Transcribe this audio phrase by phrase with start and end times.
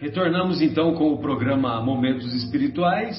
[0.00, 3.16] Retornamos então com o programa Momentos Espirituais.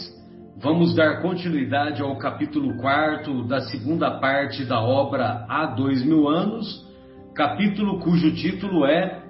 [0.62, 6.88] Vamos dar continuidade ao capítulo 4 da segunda parte da obra Há Dois Mil Anos,
[7.36, 9.22] capítulo cujo título é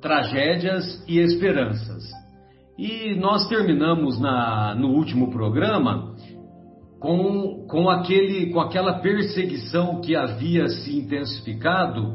[0.00, 2.04] Tragédias e Esperanças.
[2.78, 6.14] E nós terminamos na, no último programa
[7.00, 12.12] com, com, aquele, com aquela perseguição que havia se intensificado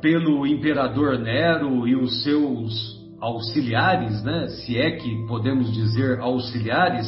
[0.00, 4.48] pelo imperador Nero e os seus auxiliares, né?
[4.48, 7.06] se é que podemos dizer auxiliares,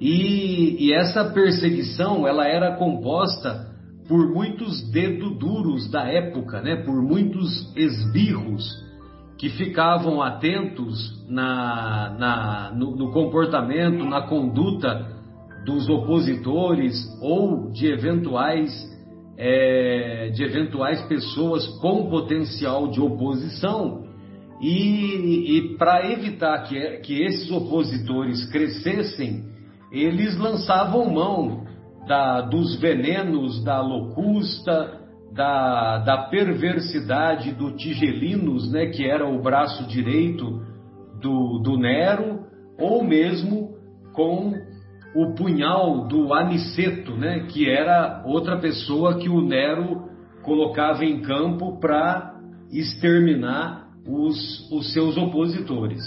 [0.00, 3.74] e, e essa perseguição ela era composta
[4.08, 6.76] por muitos dedos duros da época, né?
[6.76, 8.64] por muitos esbirros
[9.38, 15.14] que ficavam atentos na, na, no, no comportamento, na conduta
[15.64, 18.72] dos opositores ou de eventuais
[19.38, 24.05] é, de eventuais pessoas com potencial de oposição
[24.60, 29.44] e, e para evitar que, que esses opositores crescessem,
[29.92, 31.64] eles lançavam mão
[32.06, 35.00] da, dos venenos da locusta,
[35.32, 40.62] da, da perversidade do Tigelinos, né, que era o braço direito
[41.20, 42.46] do, do Nero,
[42.78, 43.76] ou mesmo
[44.12, 44.54] com
[45.14, 50.08] o punhal do Aniceto, né, que era outra pessoa que o Nero
[50.42, 52.34] colocava em campo para
[52.70, 56.02] exterminar os, os seus opositores.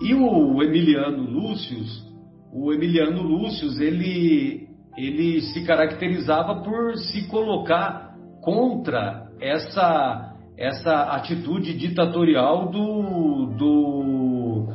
[0.00, 2.04] E o Emiliano Lúcius,
[2.52, 12.70] o Emiliano Lúcius, ele, ele se caracterizava por se colocar contra essa, essa atitude ditatorial
[12.70, 14.68] do, do,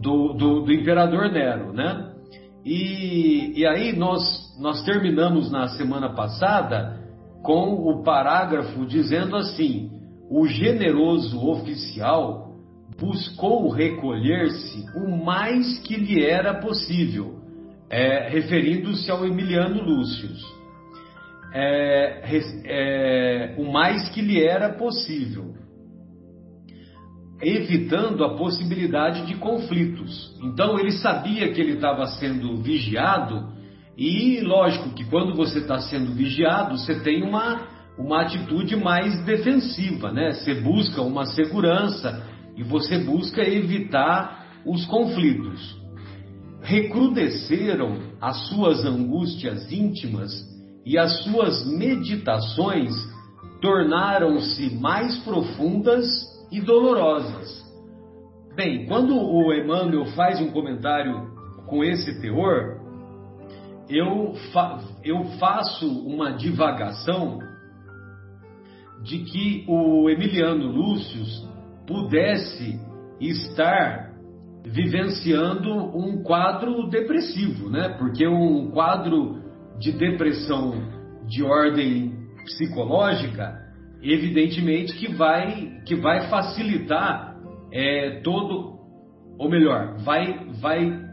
[0.00, 2.10] do, do, do imperador Nero, né?
[2.64, 4.22] E, e aí nós,
[4.58, 6.98] nós terminamos na semana passada
[7.42, 9.90] com o parágrafo dizendo assim:
[10.30, 12.54] o generoso oficial
[12.98, 17.40] buscou recolher-se o mais que lhe era possível,
[17.90, 20.30] é, referindo-se ao Emiliano Lúcio.
[21.52, 22.22] É,
[22.64, 25.54] é, o mais que lhe era possível,
[27.40, 30.36] evitando a possibilidade de conflitos.
[30.42, 33.52] Então ele sabia que ele estava sendo vigiado,
[33.96, 40.10] e lógico que quando você está sendo vigiado, você tem uma uma atitude mais defensiva,
[40.10, 40.32] né?
[40.32, 42.22] Você busca uma segurança
[42.56, 45.76] e você busca evitar os conflitos.
[46.62, 50.32] Recrudesceram as suas angústias íntimas
[50.84, 52.92] e as suas meditações
[53.60, 56.06] tornaram-se mais profundas
[56.50, 57.62] e dolorosas.
[58.56, 61.32] Bem, quando o Emmanuel faz um comentário
[61.66, 62.80] com esse teor,
[63.88, 67.38] eu, fa eu faço uma divagação
[69.04, 71.22] de que o Emiliano Lúcio
[71.86, 72.80] pudesse
[73.20, 74.14] estar
[74.64, 77.90] vivenciando um quadro depressivo, né?
[77.98, 79.42] Porque um quadro
[79.78, 80.72] de depressão
[81.26, 83.60] de ordem psicológica,
[84.02, 87.36] evidentemente que vai que vai facilitar
[87.70, 88.78] é, todo,
[89.38, 91.04] ou melhor, vai vai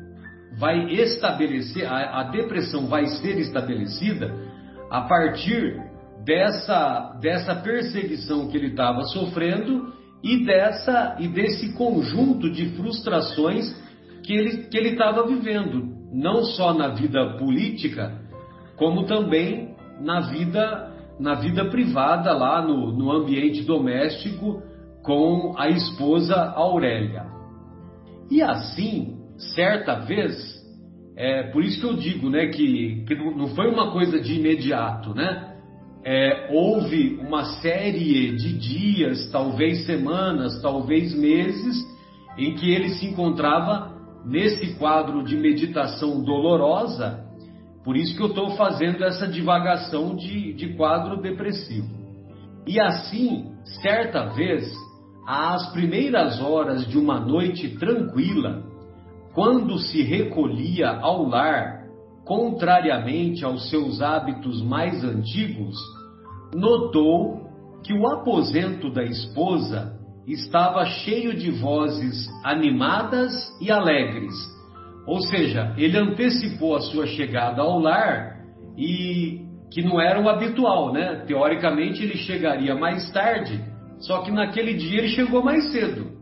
[0.58, 4.34] vai estabelecer a, a depressão vai ser estabelecida
[4.90, 5.91] a partir
[6.24, 9.94] dessa, dessa perseguição que ele estava sofrendo
[10.24, 13.74] e dessa e desse conjunto de frustrações
[14.24, 15.84] que ele que estava vivendo,
[16.14, 18.22] não só na vida política,
[18.78, 24.64] como também na vida na vida privada lá no, no ambiente doméstico
[25.04, 27.26] com a esposa Aurélia.
[28.30, 29.18] E assim,
[29.56, 30.34] certa vez,
[31.16, 35.14] é por isso que eu digo, né, que, que não foi uma coisa de imediato,
[35.14, 35.51] né?
[36.04, 41.86] É, houve uma série de dias, talvez semanas, talvez meses,
[42.38, 43.92] em que ele se encontrava
[44.26, 47.24] nesse quadro de meditação dolorosa.
[47.84, 51.90] Por isso que eu estou fazendo essa divagação de, de quadro depressivo.
[52.66, 54.72] E assim, certa vez,
[55.28, 58.64] às primeiras horas de uma noite tranquila,
[59.34, 61.81] quando se recolhia ao lar
[62.32, 65.76] contrariamente aos seus hábitos mais antigos,
[66.56, 67.42] notou
[67.84, 74.34] que o aposento da esposa estava cheio de vozes animadas e alegres.
[75.06, 78.38] Ou seja, ele antecipou a sua chegada ao lar
[78.78, 81.26] e que não era o habitual, né?
[81.28, 83.62] Teoricamente ele chegaria mais tarde,
[84.00, 86.14] só que naquele dia ele chegou mais cedo.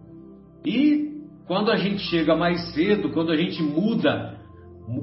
[0.65, 1.07] E
[1.45, 4.38] quando a gente chega mais cedo, quando a gente muda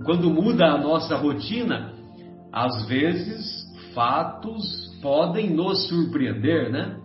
[0.04, 1.92] quando muda a nossa rotina,
[2.52, 4.64] às vezes fatos
[5.02, 6.96] podem nos surpreender, né?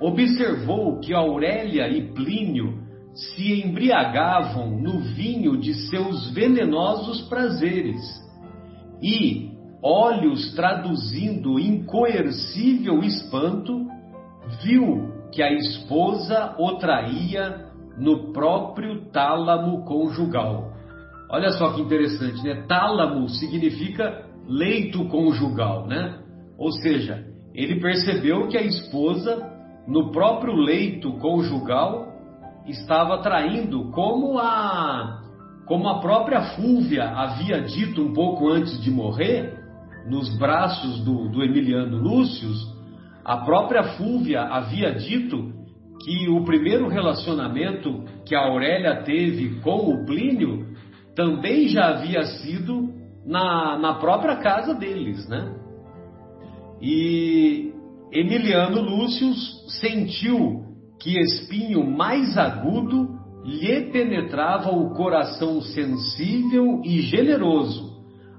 [0.00, 2.82] observou que Aurélia e Plínio
[3.14, 8.00] se embriagavam no vinho de seus venenosos prazeres
[9.02, 9.50] e,
[9.82, 13.86] olhos traduzindo incoercível espanto,
[14.62, 17.66] viu que a esposa o traía
[17.96, 20.73] no próprio tálamo conjugal.
[21.34, 22.62] Olha só que interessante, né?
[22.68, 26.20] Tálamo significa leito conjugal, né?
[26.56, 29.44] Ou seja, ele percebeu que a esposa,
[29.88, 32.06] no próprio leito conjugal,
[32.68, 35.22] estava traindo, como a,
[35.66, 39.58] como a própria Fúvia havia dito um pouco antes de morrer,
[40.08, 42.48] nos braços do, do Emiliano Lúcio,
[43.24, 45.52] a própria Fúvia havia dito
[46.04, 50.73] que o primeiro relacionamento que a Aurélia teve com o Plínio
[51.14, 52.92] também já havia sido
[53.24, 55.54] na, na própria casa deles, né?
[56.80, 57.72] E
[58.12, 59.32] Emiliano Lúcio
[59.80, 60.64] sentiu
[61.00, 63.08] que espinho mais agudo
[63.44, 67.94] lhe penetrava o coração sensível e generoso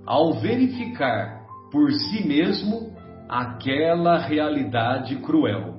[0.06, 2.96] ao verificar por si mesmo
[3.28, 5.76] aquela realidade cruel.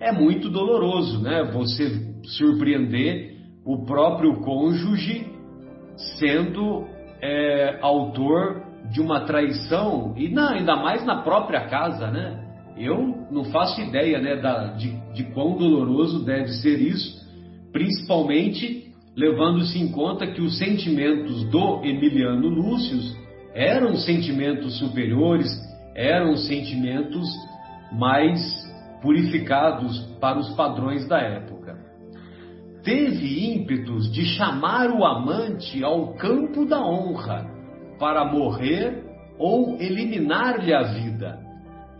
[0.00, 1.42] É muito doloroso, né?
[1.52, 5.35] Você surpreender o próprio cônjuge
[6.18, 6.86] sendo
[7.20, 12.42] é, autor de uma traição e ainda mais na própria casa, né?
[12.76, 17.24] Eu não faço ideia, né, da, de, de quão doloroso deve ser isso,
[17.72, 22.98] principalmente levando-se em conta que os sentimentos do Emiliano Lúcio
[23.54, 25.48] eram sentimentos superiores,
[25.94, 27.26] eram sentimentos
[27.92, 28.38] mais
[29.00, 31.55] purificados para os padrões da época.
[32.86, 37.44] Teve ímpetos de chamar o amante ao campo da honra
[37.98, 39.02] para morrer
[39.36, 41.36] ou eliminar-lhe a vida,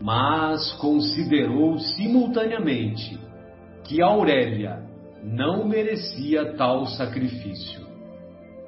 [0.01, 3.19] mas considerou simultaneamente
[3.83, 4.81] que Aurélia
[5.21, 7.85] não merecia tal sacrifício.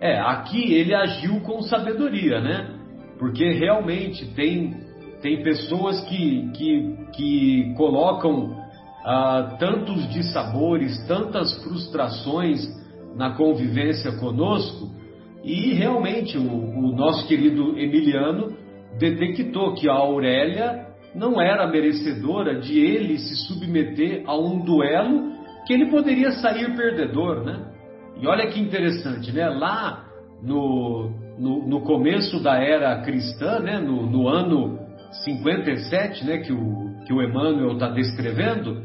[0.01, 2.79] É, aqui ele agiu com sabedoria, né?
[3.17, 4.89] Porque realmente tem
[5.21, 8.55] tem pessoas que, que, que colocam
[9.05, 12.67] ah, tantos dissabores, tantas frustrações
[13.15, 14.89] na convivência conosco,
[15.43, 18.55] e realmente o, o nosso querido Emiliano
[18.97, 25.31] detectou que a Aurélia não era merecedora de ele se submeter a um duelo
[25.65, 27.65] que ele poderia sair perdedor, né?
[28.21, 29.47] E olha que interessante, né?
[29.47, 30.05] Lá
[30.41, 33.79] no, no, no começo da era cristã, né?
[33.79, 34.79] No, no ano
[35.23, 38.83] 57, né, que o, que o Emmanuel está descrevendo,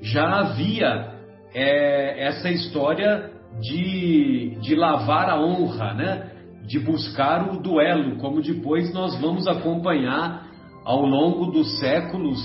[0.00, 1.14] já havia
[1.54, 3.30] é, essa história
[3.60, 6.30] de, de lavar a honra, né,
[6.66, 10.46] de buscar o duelo, como depois nós vamos acompanhar
[10.84, 12.38] ao longo dos séculos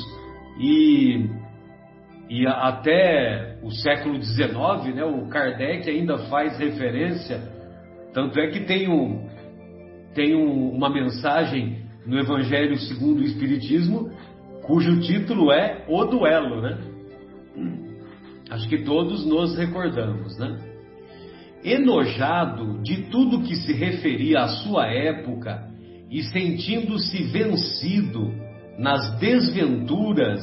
[0.60, 1.30] e,
[2.30, 7.42] e até o século XIX, né, o Kardec ainda faz referência,
[8.14, 9.28] tanto é que tem, um,
[10.14, 14.12] tem um, uma mensagem no Evangelho segundo o Espiritismo,
[14.72, 16.78] cujo título é O Duelo, né?
[18.50, 20.58] Acho que todos nos recordamos, né?
[21.62, 25.68] Enojado de tudo que se referia à sua época
[26.10, 28.32] e sentindo-se vencido
[28.80, 30.42] nas desventuras,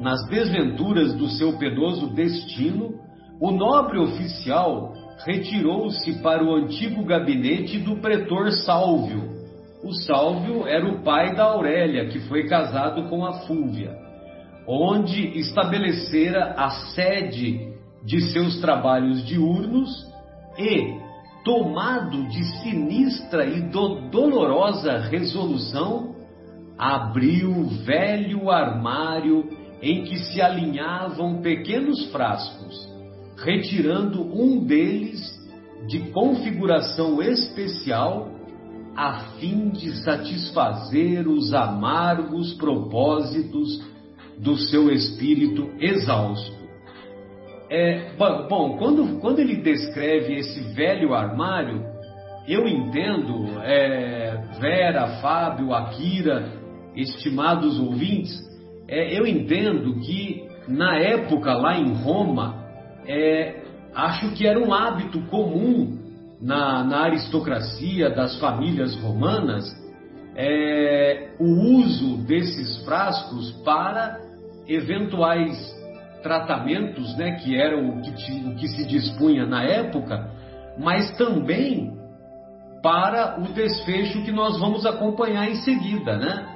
[0.00, 2.94] nas desventuras do seu penoso destino,
[3.38, 4.94] o nobre oficial
[5.26, 9.41] retirou-se para o antigo gabinete do pretor Sálvio,
[9.82, 13.96] o Sálvio era o pai da Aurélia, que foi casado com a Fúvia,
[14.66, 17.72] onde estabelecera a sede
[18.04, 19.90] de seus trabalhos diurnos
[20.56, 21.00] e,
[21.44, 26.14] tomado de sinistra e do dolorosa resolução,
[26.78, 29.48] abriu o velho armário
[29.82, 32.88] em que se alinhavam pequenos frascos,
[33.36, 35.20] retirando um deles
[35.88, 38.31] de configuração especial
[38.96, 43.82] a fim de satisfazer os amargos propósitos
[44.38, 46.62] do seu espírito exausto.
[47.70, 48.12] É,
[48.48, 51.82] bom, quando, quando ele descreve esse velho armário,
[52.46, 56.52] eu entendo, é, Vera, Fábio, Akira,
[56.94, 58.38] estimados ouvintes,
[58.88, 62.62] é, eu entendo que na época lá em Roma,
[63.06, 63.62] é,
[63.94, 66.01] acho que era um hábito comum
[66.42, 69.64] na, na aristocracia das famílias romanas
[70.34, 74.18] é, o uso desses frascos para
[74.66, 75.56] eventuais
[76.22, 78.10] tratamentos, né, que era o que,
[78.48, 80.30] o que se dispunha na época,
[80.78, 81.96] mas também
[82.82, 86.48] para o desfecho que nós vamos acompanhar em seguida, né?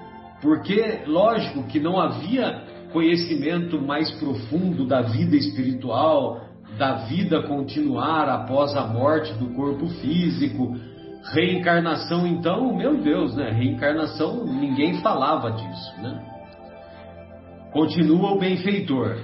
[0.43, 2.63] Porque, lógico, que não havia
[2.93, 6.46] conhecimento mais profundo da vida espiritual,
[6.79, 10.77] da vida continuar após a morte do corpo físico.
[11.33, 13.51] Reencarnação, então, meu Deus, né?
[13.51, 16.23] Reencarnação, ninguém falava disso, né?
[17.73, 19.19] Continua o benfeitor,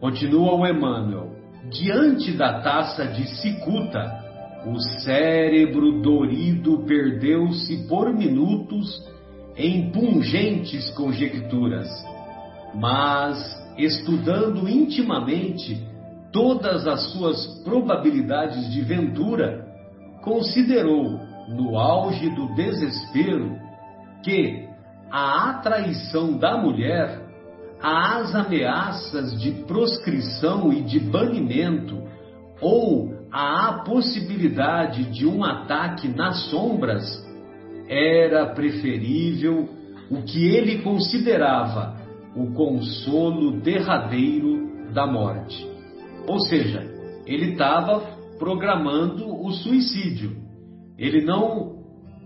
[0.00, 1.36] continua o Emmanuel.
[1.70, 4.24] Diante da taça de cicuta,
[4.66, 9.04] o cérebro dorido perdeu-se por minutos
[9.56, 11.88] em pungentes conjecturas,
[12.74, 13.38] mas,
[13.76, 15.95] estudando intimamente
[16.36, 19.66] todas as suas probabilidades de ventura,
[20.22, 23.58] considerou, no auge do desespero,
[24.22, 24.68] que
[25.10, 27.22] a atraição da mulher,
[27.82, 32.02] as ameaças de proscrição e de banimento,
[32.60, 37.02] ou a possibilidade de um ataque nas sombras,
[37.88, 39.70] era preferível
[40.10, 41.96] o que ele considerava
[42.36, 45.75] o consolo derradeiro da morte.
[46.28, 46.82] Ou seja,
[47.26, 48.00] ele estava
[48.38, 50.36] programando o suicídio.
[50.98, 51.76] Ele não,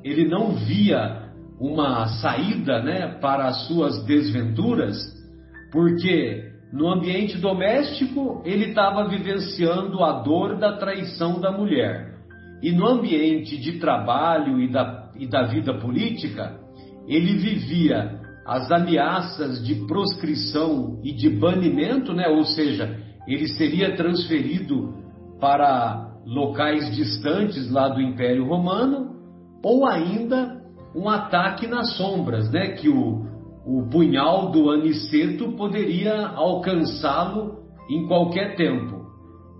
[0.05, 4.97] ele não via uma saída né, para as suas desventuras,
[5.71, 12.15] porque no ambiente doméstico ele estava vivenciando a dor da traição da mulher.
[12.63, 16.59] E no ambiente de trabalho e da, e da vida política,
[17.09, 22.29] ele vivia as ameaças de proscrição e de banimento, né?
[22.29, 24.95] ou seja, ele seria transferido
[25.41, 29.11] para locais distantes lá do Império Romano,
[29.63, 30.61] ou ainda
[30.95, 32.69] um ataque nas sombras, né?
[32.73, 33.27] que o,
[33.65, 39.01] o punhal do Aniceto poderia alcançá-lo em qualquer tempo.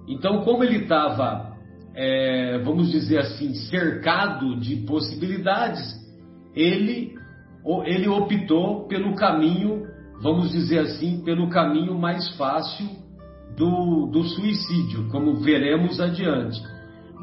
[0.09, 1.55] Então, como ele estava,
[1.95, 5.99] é, vamos dizer assim, cercado de possibilidades,
[6.55, 7.15] ele,
[7.85, 9.83] ele optou pelo caminho,
[10.21, 12.89] vamos dizer assim, pelo caminho mais fácil
[13.57, 16.61] do, do suicídio, como veremos adiante.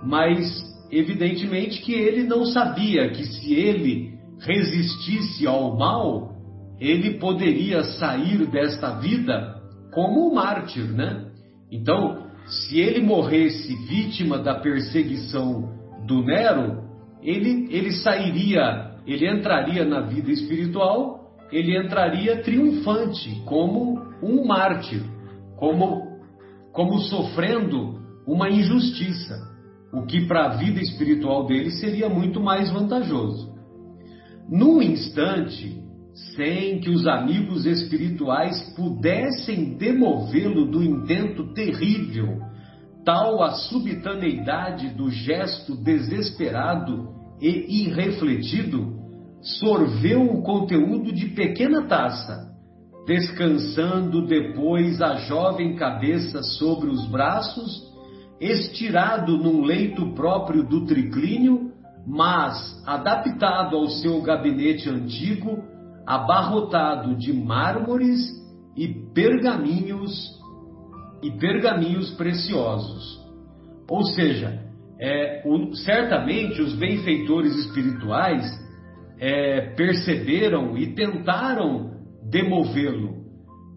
[0.03, 6.35] Mas, evidentemente, que ele não sabia que se ele resistisse ao mal,
[6.79, 9.55] ele poderia sair desta vida
[9.93, 11.25] como um mártir, né?
[11.71, 15.69] Então, se ele morresse vítima da perseguição
[16.05, 16.83] do Nero,
[17.21, 25.01] ele, ele sairia, ele entraria na vida espiritual, ele entraria triunfante, como um mártir,
[25.57, 26.06] como,
[26.77, 29.35] como sofrendo uma injustiça,
[29.91, 33.51] o que para a vida espiritual dele seria muito mais vantajoso.
[34.47, 35.75] Num instante,
[36.35, 42.41] sem que os amigos espirituais pudessem demovê-lo do intento terrível,
[43.03, 47.09] tal a subitaneidade do gesto desesperado
[47.41, 48.95] e irrefletido,
[49.41, 52.55] sorveu o conteúdo de pequena taça,
[53.07, 57.87] descansando depois a jovem cabeça sobre os braços,
[58.39, 61.71] estirado num leito próprio do triclínio,
[62.05, 65.63] mas adaptado ao seu gabinete antigo,
[66.05, 68.19] abarrotado de mármores
[68.75, 70.37] e pergaminhos
[71.23, 73.25] e pergaminhos preciosos.
[73.89, 74.63] Ou seja,
[74.99, 78.45] é, o, certamente os benfeitores espirituais
[79.17, 81.96] é, perceberam e tentaram
[82.29, 83.27] demovê-lo,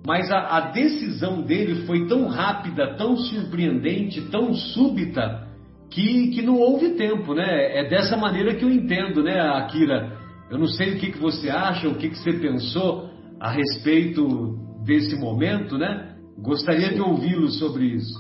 [0.07, 5.49] mas a, a decisão dele foi tão rápida, tão surpreendente, tão súbita,
[5.91, 7.79] que, que não houve tempo, né?
[7.79, 10.17] É dessa maneira que eu entendo, né, Akira?
[10.51, 14.57] Eu não sei o que, que você acha, o que, que você pensou a respeito
[14.85, 16.15] desse momento, né?
[16.39, 18.19] Gostaria de ouvi-lo sobre isso.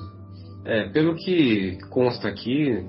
[0.65, 2.85] É, pelo que consta aqui,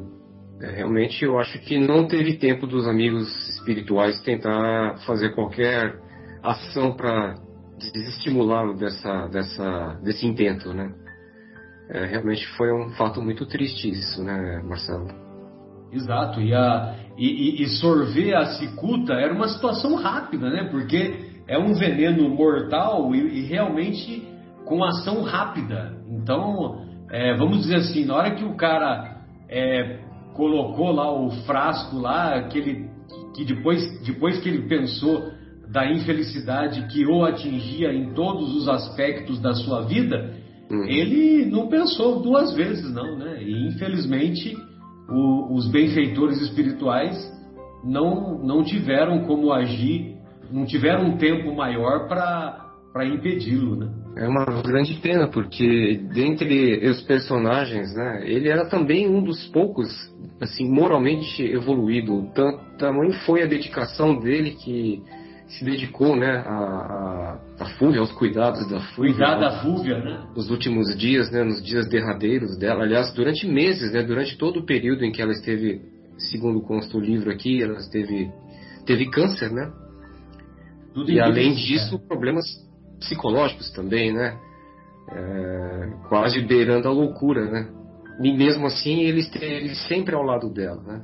[0.62, 5.96] é, realmente eu acho que não teve tempo dos amigos espirituais tentar fazer qualquer
[6.44, 7.36] ação para
[7.78, 10.94] desestimulá-lo dessa, dessa, desse intento, né?
[11.90, 15.08] É, realmente foi um fato muito triste isso, né, Marcelo?
[15.92, 20.70] Exato, e, a, e, e, sorver a cicuta era uma situação rápida, né?
[20.72, 24.26] Porque é um veneno mortal e, e realmente
[24.66, 25.98] com ação rápida.
[26.08, 29.18] Então, é, vamos dizer assim, na hora que o cara
[29.50, 30.00] é,
[30.34, 32.90] colocou lá o frasco lá, que, ele,
[33.36, 35.30] que depois, depois que ele pensou
[35.72, 40.34] da infelicidade que o atingia em todos os aspectos da sua vida,
[40.70, 40.84] hum.
[40.84, 43.42] ele não pensou duas vezes, não, né?
[43.42, 44.56] E infelizmente
[45.10, 47.18] o, os benfeitores espirituais
[47.84, 50.18] não, não tiveram como agir,
[50.52, 53.90] não tiveram um tempo maior para impedi-lo, né?
[54.18, 59.88] É uma grande pena, porque dentre os personagens, né, ele era também um dos poucos,
[60.42, 62.30] assim, moralmente evoluído.
[62.36, 65.02] Tanto, tamanho foi a dedicação dele que
[65.58, 69.14] se dedicou né, a, a, a Fúvia, aos cuidados da Fúvia.
[69.14, 70.28] Cuidar da Fúvia, né?
[70.36, 72.84] Nos últimos dias, né, nos dias derradeiros dela.
[72.84, 75.82] Aliás, durante meses, né, durante todo o período em que ela esteve,
[76.18, 78.32] segundo consta o livro aqui, ela esteve,
[78.86, 79.72] teve câncer, né?
[80.94, 82.08] Tudo e além disso, é.
[82.08, 82.46] problemas
[83.00, 84.38] psicológicos também, né?
[85.12, 87.68] É, quase beirando a loucura, né?
[88.22, 91.02] E mesmo assim, ele esteve sempre ao lado dela, né?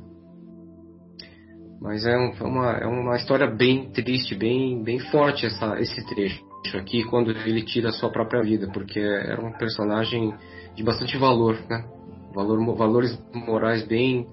[1.80, 6.44] Mas é, um, uma, é uma história bem triste, bem, bem forte essa, esse trecho
[6.76, 10.34] aqui, quando ele tira a sua própria vida, porque era um personagem
[10.76, 11.86] de bastante valor, né?
[12.34, 14.28] Valor, valores morais bem,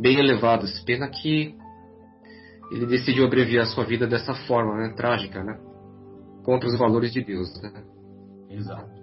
[0.00, 0.80] bem elevados.
[0.80, 1.54] Pena que
[2.72, 4.94] ele decidiu abreviar sua vida dessa forma, né?
[4.96, 5.58] Trágica, né?
[6.42, 7.72] Contra os valores de Deus, né?
[8.50, 8.98] Exato.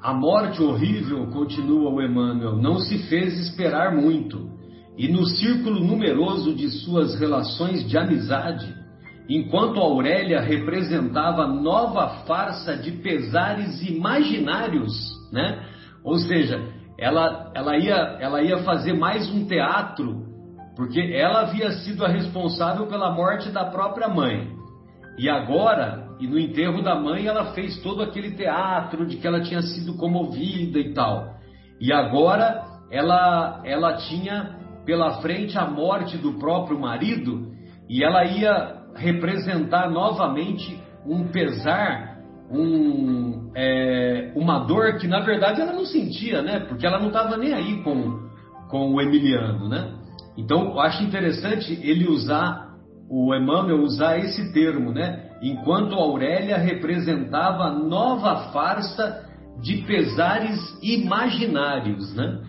[0.00, 4.59] A morte horrível, continua o Emmanuel, não se fez esperar muito
[5.00, 8.70] e no círculo numeroso de suas relações de amizade,
[9.30, 14.92] enquanto Aurélia representava nova farsa de pesares imaginários,
[15.32, 15.66] né?
[16.04, 16.60] Ou seja,
[16.98, 20.22] ela, ela, ia, ela ia fazer mais um teatro,
[20.76, 24.50] porque ela havia sido a responsável pela morte da própria mãe.
[25.18, 29.40] E agora, e no enterro da mãe, ela fez todo aquele teatro de que ela
[29.40, 31.36] tinha sido comovida e tal.
[31.80, 34.60] E agora ela, ela tinha
[34.90, 37.52] pela frente a morte do próprio marido
[37.88, 42.18] e ela ia representar novamente um pesar,
[42.50, 46.58] um, é, uma dor que na verdade ela não sentia, né?
[46.58, 48.18] Porque ela não estava nem aí com,
[48.68, 49.94] com o Emiliano, né?
[50.36, 52.74] Então eu acho interessante ele usar,
[53.08, 55.30] o Emmanuel usar esse termo, né?
[55.40, 59.24] Enquanto Aurélia representava nova farsa
[59.62, 62.40] de pesares imaginários, né?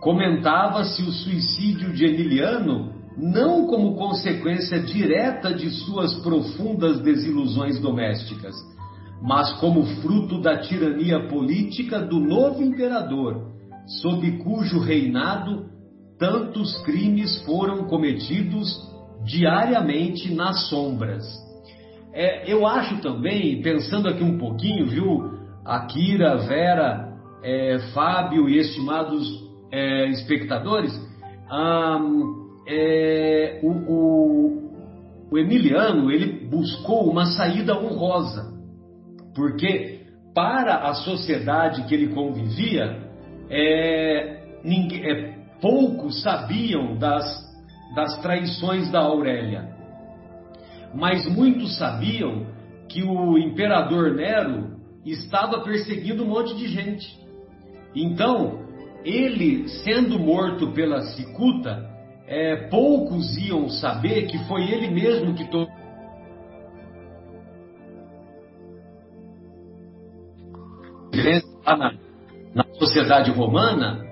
[0.00, 8.54] Comentava-se o suicídio de Emiliano não como consequência direta de suas profundas desilusões domésticas,
[9.20, 13.48] mas como fruto da tirania política do novo imperador,
[14.00, 15.66] sob cujo reinado
[16.16, 18.68] tantos crimes foram cometidos
[19.24, 21.24] diariamente nas sombras.
[22.12, 29.47] É, eu acho também, pensando aqui um pouquinho, viu, Akira, Vera, é, Fábio e estimados
[29.70, 30.92] é, espectadores,
[32.66, 34.72] é, o, o,
[35.30, 38.52] o Emiliano ele buscou uma saída honrosa,
[39.34, 40.00] porque
[40.34, 43.08] para a sociedade que ele convivia,
[43.50, 47.24] é, ninguém, é, poucos sabiam das,
[47.94, 49.76] das traições da Aurélia,
[50.94, 52.46] mas muitos sabiam
[52.88, 57.06] que o imperador Nero estava perseguindo um monte de gente.
[57.94, 58.67] Então,
[59.08, 61.88] ele sendo morto pela cicuta,
[62.26, 65.78] é, poucos iam saber que foi ele mesmo que tomou.
[71.64, 71.94] Na,
[72.54, 74.06] na sociedade romana,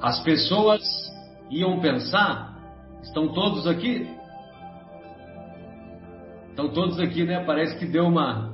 [0.00, 0.82] as pessoas
[1.50, 2.56] iam pensar,
[3.02, 4.08] estão todos aqui?
[6.50, 7.44] Estão todos aqui, né?
[7.44, 8.52] Parece que deu uma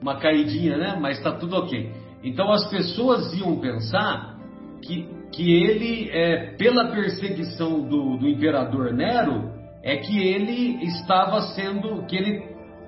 [0.00, 0.96] uma caidinha, né?
[1.00, 1.92] Mas está tudo ok.
[2.22, 4.36] Então as pessoas iam pensar
[4.82, 9.50] que, que ele, é, pela perseguição do, do imperador Nero,
[9.82, 12.42] é que ele estava sendo, que ele,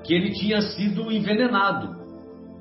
[0.05, 2.01] que ele tinha sido envenenado.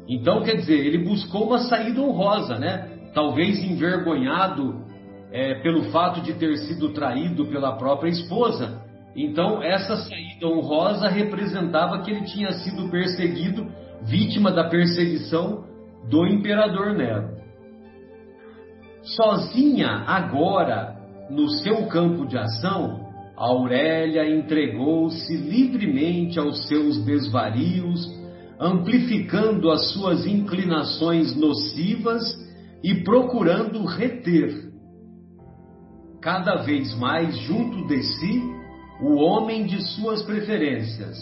[0.07, 2.89] Então, quer dizer, ele buscou uma saída honrosa, né?
[3.13, 4.83] Talvez envergonhado
[5.31, 8.81] é, pelo fato de ter sido traído pela própria esposa.
[9.15, 13.67] Então, essa saída honrosa representava que ele tinha sido perseguido,
[14.03, 15.68] vítima da perseguição
[16.09, 17.37] do imperador Nero.
[19.03, 20.97] Sozinha agora,
[21.29, 28.05] no seu campo de ação, Aurélia entregou-se livremente aos seus desvarios,
[28.59, 32.21] amplificando as suas inclinações nocivas
[32.83, 34.69] e procurando reter
[36.21, 38.41] cada vez mais junto de si
[39.01, 41.17] o homem de suas preferências,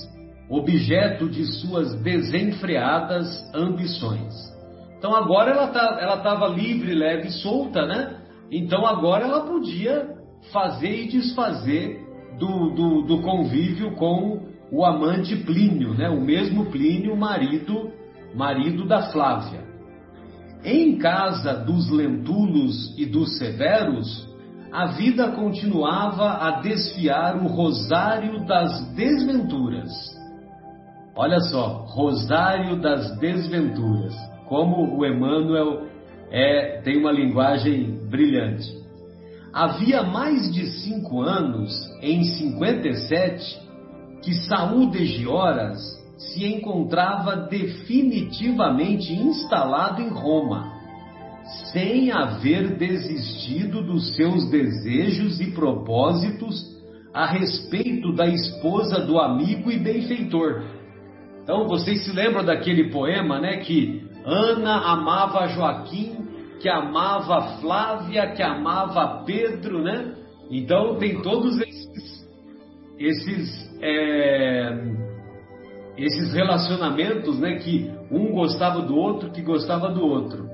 [0.49, 4.56] objeto de suas desenfreadas ambições.
[4.97, 8.17] Então agora ela tá, ela estava livre, leve solta, né?
[8.51, 10.15] Então agora ela podia
[10.51, 12.03] fazer e desfazer
[12.39, 16.09] do, do, do convívio com o amante Plínio, né?
[16.09, 17.91] O mesmo Plínio, marido,
[18.33, 19.65] marido da Flávia.
[20.63, 24.27] Em casa dos Lentulos e dos Severos,
[24.71, 29.91] a vida continuava a desfiar o rosário das desventuras.
[31.15, 34.15] Olha só, rosário das desventuras
[34.47, 35.87] como o Emmanuel
[36.31, 38.75] é, tem uma linguagem brilhante.
[39.53, 43.59] havia mais de cinco anos, em 57,
[44.21, 45.79] que Saul de Gioras
[46.17, 50.73] se encontrava definitivamente instalado em Roma,
[51.71, 56.75] sem haver desistido dos seus desejos e propósitos
[57.13, 60.63] a respeito da esposa do amigo e benfeitor.
[61.43, 66.27] Então vocês se lembram daquele poema, né, que Ana amava Joaquim,
[66.59, 70.15] que amava Flávia, que amava Pedro, né?
[70.51, 72.27] Então tem todos esses
[72.99, 74.83] esses é,
[75.97, 80.47] esses relacionamentos, né, que um gostava do outro, que gostava do outro.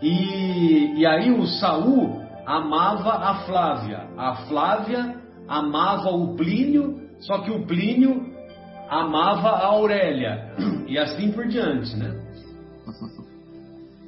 [0.00, 7.50] E, e aí o Saul amava a Flávia, a Flávia amava o Plínio, só que
[7.50, 8.32] o Plínio
[8.88, 10.54] amava a Aurélia
[10.88, 12.22] e assim por diante, né?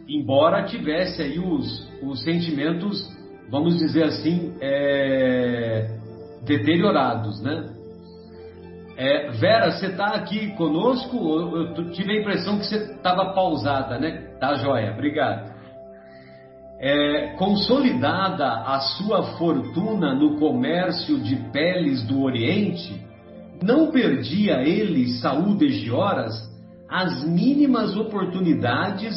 [0.08, 3.10] Embora tivesse aí os, os sentimentos,
[3.50, 5.96] vamos dizer assim, é,
[6.44, 7.70] deteriorados, né?
[8.96, 11.16] É, Vera, você está aqui conosco?
[11.16, 14.36] Eu tive a impressão que você estava pausada, né?
[14.38, 15.52] Tá joia, obrigado.
[16.78, 23.02] É, consolidada a sua fortuna no comércio de peles do Oriente,
[23.62, 26.53] não perdia ele, Saúl de Gioras,
[26.94, 29.16] as mínimas oportunidades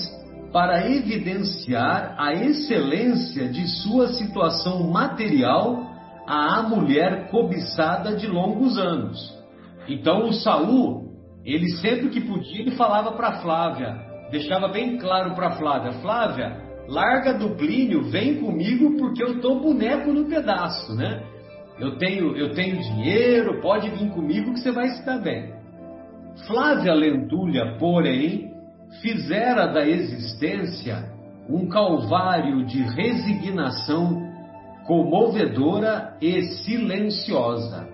[0.51, 5.85] para evidenciar a excelência de sua situação material
[6.25, 9.31] à mulher cobiçada de longos anos.
[9.87, 11.11] Então o Saul,
[11.45, 13.95] ele sempre que podia, ele falava para Flávia,
[14.31, 20.11] deixava bem claro para Flávia, Flávia, larga do Plínio, vem comigo porque eu tô boneco
[20.11, 21.21] no pedaço, né?
[21.79, 25.56] Eu tenho, eu tenho dinheiro, pode vir comigo que você vai estar bem.
[26.45, 28.51] Flávia Lentulha, porém,
[29.01, 31.11] fizera da existência
[31.49, 34.21] um calvário de resignação
[34.85, 37.87] comovedora e silenciosa.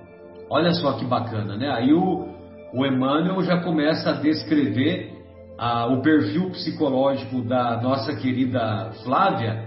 [0.49, 1.69] Olha só que bacana, né?
[1.71, 2.27] Aí o,
[2.73, 5.11] o Emmanuel já começa a descrever
[5.57, 9.63] ah, o perfil psicológico da nossa querida Flávia,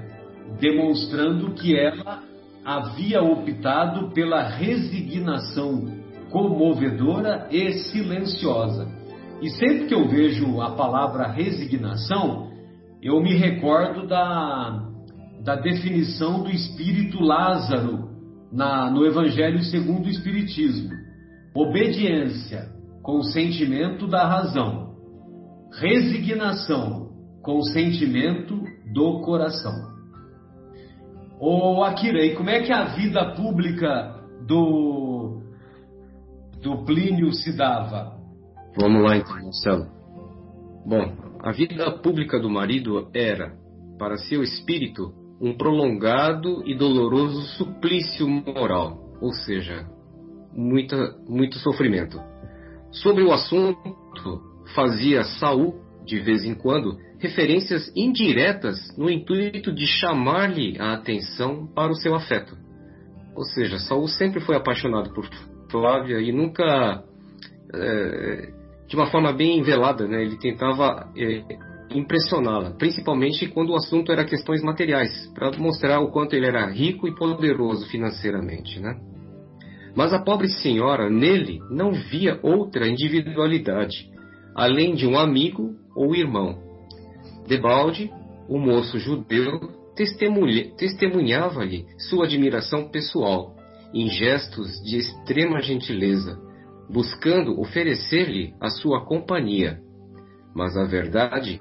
[0.60, 2.22] demonstrando que ela
[2.64, 5.84] havia optado pela resignação
[6.30, 8.88] comovedora e silenciosa.
[9.40, 12.50] E sempre que eu vejo a palavra resignação,
[13.02, 14.82] eu me recordo da,
[15.44, 18.08] da definição do espírito Lázaro
[18.50, 20.90] na, no Evangelho segundo o Espiritismo:
[21.54, 22.68] obediência,
[23.02, 24.94] consentimento da razão,
[25.78, 27.10] resignação,
[27.42, 28.62] consentimento
[28.92, 29.94] do coração.
[31.38, 35.05] Ô Akira, e como é que a vida pública do,
[36.62, 38.16] do Plínio se dava?
[38.78, 39.86] Vamos lá então, Marcelo.
[40.86, 43.54] Bom, a vida pública do marido era,
[43.98, 49.86] para seu espírito, um prolongado e doloroso suplício moral, ou seja,
[50.52, 52.20] muita, muito sofrimento.
[52.90, 54.40] Sobre o assunto,
[54.74, 61.90] fazia Saul, de vez em quando, referências indiretas no intuito de chamar-lhe a atenção para
[61.90, 62.56] o seu afeto.
[63.34, 65.28] Ou seja, Saul sempre foi apaixonado por
[65.70, 67.02] Flávia e nunca,
[67.74, 68.52] é,
[68.86, 71.42] de uma forma bem velada, né, ele tentava é,
[71.90, 77.06] impressioná-la, principalmente quando o assunto era questões materiais, para mostrar o quanto ele era rico
[77.06, 78.98] e poderoso financeiramente, né?
[79.94, 84.10] Mas a pobre senhora nele não via outra individualidade,
[84.54, 86.58] além de um amigo ou irmão.
[87.48, 88.10] Debalde,
[88.48, 89.70] o moço judeu,
[90.76, 93.55] testemunhava-lhe sua admiração pessoal,
[93.96, 96.38] em gestos de extrema gentileza,
[96.90, 99.80] buscando oferecer-lhe a sua companhia.
[100.54, 101.58] Mas a verdade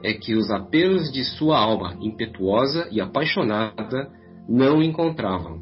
[0.00, 4.08] é que os apelos de sua alma impetuosa e apaixonada
[4.48, 5.60] não encontravam.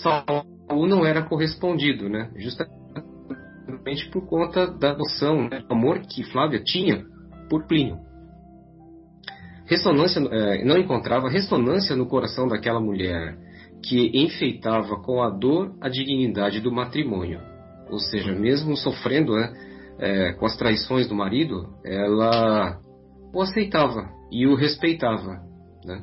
[0.00, 2.30] Saul não era correspondido, né?
[2.36, 7.04] Justamente por conta da noção, né, do amor que Flávia tinha
[7.50, 7.98] por Plínio.
[9.66, 13.36] Ressonância, é, não encontrava ressonância no coração daquela mulher
[13.82, 17.40] que enfeitava com a dor a dignidade do matrimônio.
[17.90, 19.52] Ou seja, mesmo sofrendo né,
[19.98, 22.78] é, com as traições do marido, ela
[23.32, 25.42] o aceitava e o respeitava.
[25.84, 26.02] Né?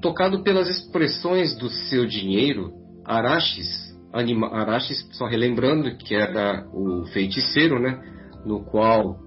[0.00, 2.72] Tocado pelas expressões do seu dinheiro,
[3.04, 8.00] Araxes, anima, Araxes, só relembrando que era o feiticeiro, né?
[8.44, 9.18] no qual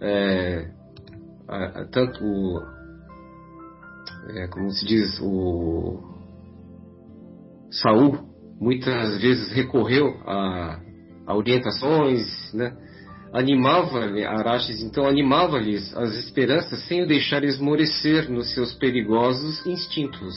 [0.00, 0.70] é,
[1.48, 2.62] a, a, tanto o,
[4.28, 6.09] é, como se diz, o
[7.70, 8.18] Saul
[8.60, 10.80] muitas vezes recorreu a,
[11.26, 12.76] a orientações, né?
[13.32, 20.34] animava Araxes então animava-lhes as esperanças sem o deixar esmorecer nos seus perigosos instintos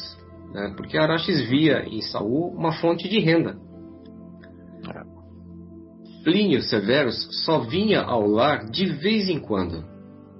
[0.53, 0.73] né?
[0.77, 3.57] porque Araxes via em Saul uma fonte de renda.
[6.23, 9.83] Plínio Severus só vinha ao lar de vez em quando,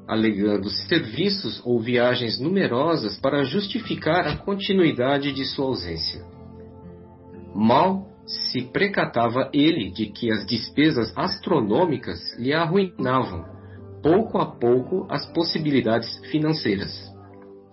[0.08, 6.23] alegando serviços ou viagens numerosas para justificar a continuidade de sua ausência.
[7.53, 13.45] Mal se precatava ele de que as despesas astronômicas lhe arruinavam,
[14.01, 17.13] pouco a pouco, as possibilidades financeiras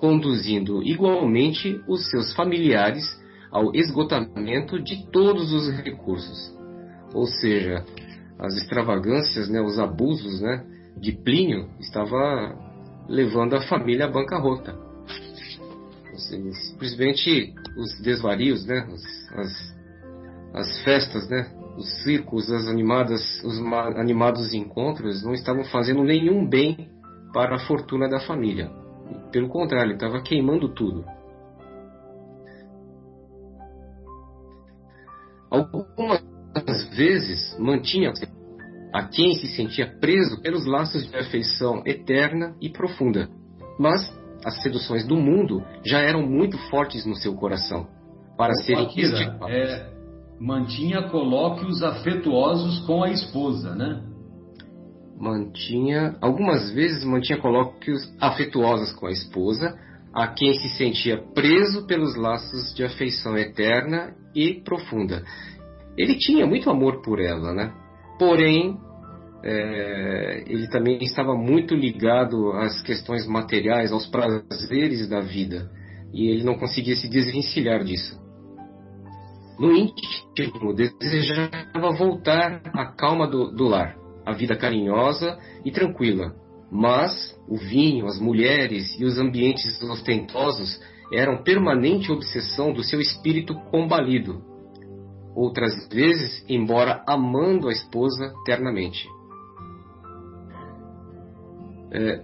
[0.01, 3.05] conduzindo igualmente os seus familiares
[3.53, 6.57] ao esgotamento de todos os recursos.
[7.13, 7.85] Ou seja,
[8.39, 10.65] as extravagâncias, né, os abusos né,
[10.97, 12.57] de Plínio estava
[13.09, 14.75] levando a família à bancarrota.
[16.17, 18.87] Simplesmente os desvarios, né,
[19.35, 19.77] as,
[20.55, 23.59] as festas, né, os circos, as animadas, os
[23.97, 26.91] animados encontros não estavam fazendo nenhum bem
[27.33, 28.71] para a fortuna da família.
[29.33, 31.05] Pelo contrário, estava queimando tudo.
[35.51, 38.13] Algumas vezes mantinha
[38.93, 43.29] a quem se sentia preso pelos laços de afeição eterna e profunda.
[43.79, 47.87] Mas as seduções do mundo já eram muito fortes no seu coração
[48.37, 49.51] para Opa, serem extirpadas.
[49.51, 49.91] É,
[50.41, 54.03] mantinha colóquios afetuosos com a esposa, né?
[55.21, 59.79] mantinha, algumas vezes mantinha colóquios afetuosos com a esposa,
[60.13, 65.23] a quem se sentia preso pelos laços de afeição eterna e profunda.
[65.97, 67.73] Ele tinha muito amor por ela, né?
[68.19, 68.79] Porém,
[69.43, 75.71] é, ele também estava muito ligado às questões materiais, aos prazeres da vida,
[76.13, 78.19] e ele não conseguia se desvencilhar disso.
[79.59, 86.35] No íntimo, desejava voltar à calma do, do lar a vida carinhosa e tranquila.
[86.71, 90.81] Mas o vinho, as mulheres e os ambientes ostentosos
[91.13, 94.41] eram permanente obsessão do seu espírito combalido.
[95.35, 99.09] Outras vezes, embora amando a esposa ternamente.
[101.93, 102.23] É,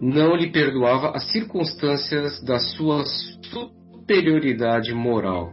[0.00, 3.04] não lhe perdoava as circunstâncias da sua
[3.50, 5.52] superioridade moral,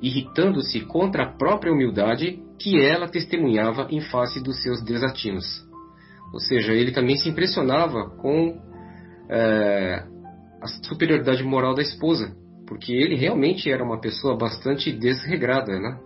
[0.00, 5.44] irritando-se contra a própria humildade que ela testemunhava em face dos seus desatinos.
[6.32, 8.58] Ou seja, ele também se impressionava com
[9.28, 10.02] é,
[10.60, 12.34] a superioridade moral da esposa,
[12.66, 15.98] porque ele realmente era uma pessoa bastante desregrada, né?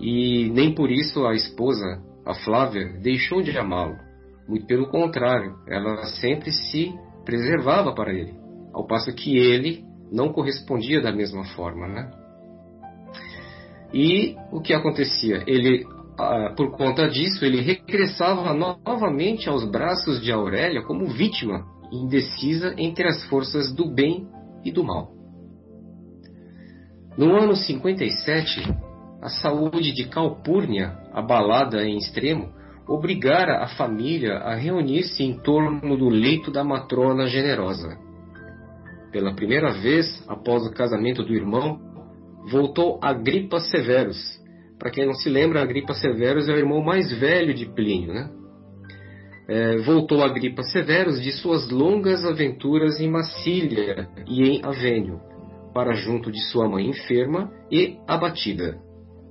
[0.00, 4.07] E nem por isso a esposa, a Flávia, deixou de amá-lo.
[4.48, 8.34] Muito pelo contrário, ela sempre se preservava para ele,
[8.72, 12.10] ao passo que ele não correspondia da mesma forma, né?
[13.92, 15.44] E o que acontecia?
[15.46, 15.84] Ele,
[16.18, 23.06] ah, por conta disso, ele regressava novamente aos braços de Aurélia como vítima indecisa entre
[23.06, 24.26] as forças do bem
[24.64, 25.12] e do mal.
[27.16, 28.62] No ano 57,
[29.20, 32.52] a saúde de Calpurnia, abalada em extremo,
[32.88, 37.98] obrigara a família a reunir-se em torno do leito da matrona generosa.
[39.12, 41.78] Pela primeira vez após o casamento do irmão,
[42.50, 44.38] voltou Agripa Severus.
[44.78, 48.30] Para quem não se lembra, Agripa Severus é o irmão mais velho de Plínio, né?
[49.48, 55.20] É, voltou Agripa Severus de suas longas aventuras em Massília e em Avênio,
[55.72, 58.78] para junto de sua mãe enferma e abatida,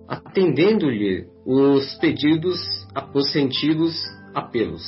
[0.08, 2.60] atendendo-lhe os pedidos,
[3.14, 3.96] os sentidos
[4.36, 4.84] apelos.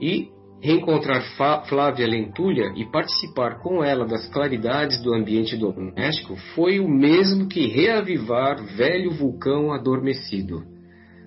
[0.00, 0.30] E
[0.62, 1.22] reencontrar
[1.68, 7.66] Flávia Lentulha e participar com ela das claridades do ambiente doméstico foi o mesmo que
[7.66, 10.62] reavivar velho vulcão adormecido.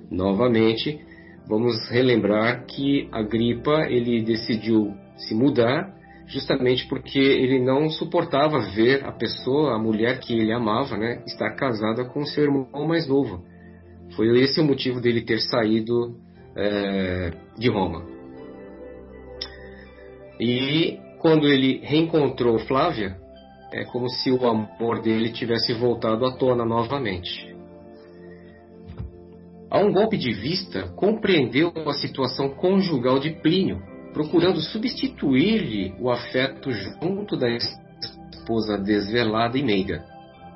[0.10, 1.00] Novamente,
[1.48, 9.12] vamos relembrar que Agripa ele decidiu se mudar justamente porque ele não suportava ver a
[9.12, 13.46] pessoa, a mulher que ele amava, né, estar casada com seu irmão mais novo.
[14.16, 16.16] Foi esse o motivo dele ter saído
[16.56, 18.04] é, de Roma.
[20.40, 23.18] E quando ele reencontrou Flávia,
[23.72, 27.56] é como se o amor dele tivesse voltado à tona novamente.
[29.70, 33.82] A um golpe de vista, compreendeu a situação conjugal de Plínio,
[34.14, 40.06] procurando substituir-lhe o afeto junto da esposa desvelada e meiga.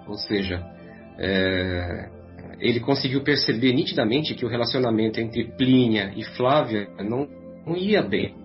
[0.07, 0.63] Ou seja,
[1.19, 2.09] é,
[2.61, 7.27] ele conseguiu perceber nitidamente que o relacionamento entre Plínia e Flávia não,
[7.65, 8.35] não ia bem.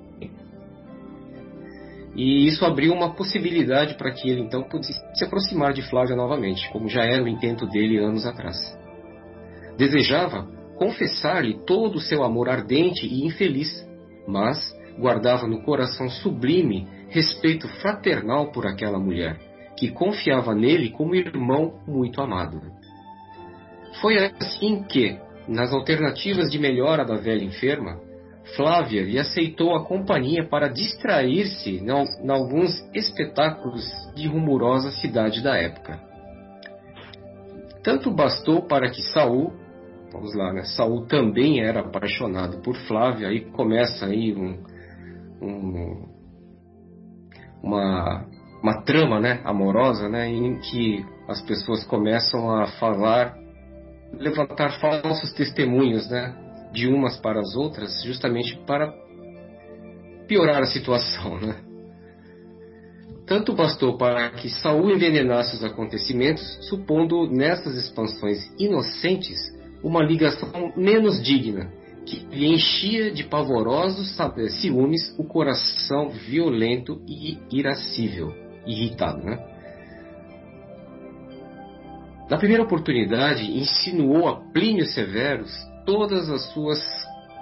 [2.17, 6.67] E isso abriu uma possibilidade para que ele então pudesse se aproximar de Flávia novamente,
[6.71, 8.57] como já era o intento dele anos atrás.
[9.77, 13.87] Desejava confessar-lhe todo o seu amor ardente e infeliz,
[14.27, 19.39] mas guardava no coração sublime respeito fraternal por aquela mulher,
[19.79, 22.76] que confiava nele como irmão muito amado.
[24.01, 28.01] Foi assim que, nas alternativas de melhora da velha enferma,
[28.55, 36.01] Flávia lhe aceitou a companhia para distrair-se em alguns espetáculos de rumorosa cidade da época.
[37.83, 39.53] Tanto bastou para que Saul,
[40.13, 40.63] vamos lá, né?
[40.63, 44.63] Saul também era apaixonado por Flávia e começa aí um,
[45.43, 46.09] um,
[47.63, 48.27] uma,
[48.63, 53.37] uma trama, né, amorosa, né, em que as pessoas começam a falar,
[54.13, 56.35] levantar falsos testemunhos, né,
[56.73, 58.93] de umas para as outras, justamente para
[60.27, 61.57] piorar a situação, né?
[63.27, 69.37] Tanto bastou para que Saul envenenasse os acontecimentos, supondo nessas expansões inocentes
[69.83, 71.73] uma ligação menos digna,
[72.05, 74.17] que lhe enchia de pavorosos
[74.61, 78.33] ciúmes o coração violento e irascível,
[78.65, 79.56] irritado, né?
[82.29, 85.53] Na primeira oportunidade, insinuou a Plínio Severus
[85.85, 86.81] todas as suas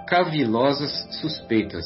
[0.07, 1.83] cavilosas suspeitas,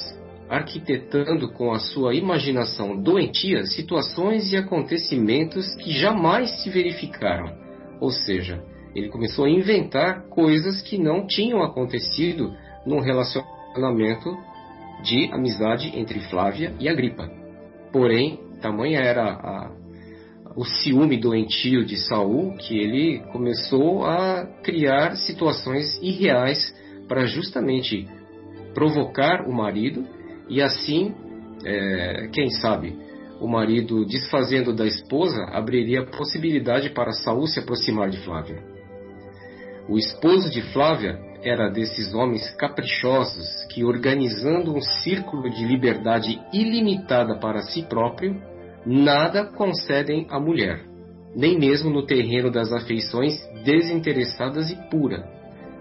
[0.50, 7.56] arquitetando com a sua imaginação doentia situações e acontecimentos que jamais se verificaram.
[8.02, 8.62] Ou seja,
[8.94, 12.54] ele começou a inventar coisas que não tinham acontecido
[12.86, 14.38] num relacionamento
[15.04, 17.32] de amizade entre Flávia e Agripa.
[17.94, 19.72] Porém, tamanha era a,
[20.56, 26.74] o ciúme doentio de Saul que ele começou a criar situações irreais
[27.08, 28.08] para justamente
[28.74, 30.06] provocar o marido
[30.48, 31.14] e assim,
[31.64, 32.98] é, quem sabe,
[33.40, 38.62] o marido desfazendo da esposa abriria possibilidade para Saul se aproximar de Flávia.
[39.88, 47.40] O esposo de Flávia era desses homens caprichosos que, organizando um círculo de liberdade ilimitada
[47.40, 48.40] para si próprio,
[48.86, 50.82] nada concedem à mulher,
[51.36, 55.28] nem mesmo no terreno das afeições desinteressadas e pura,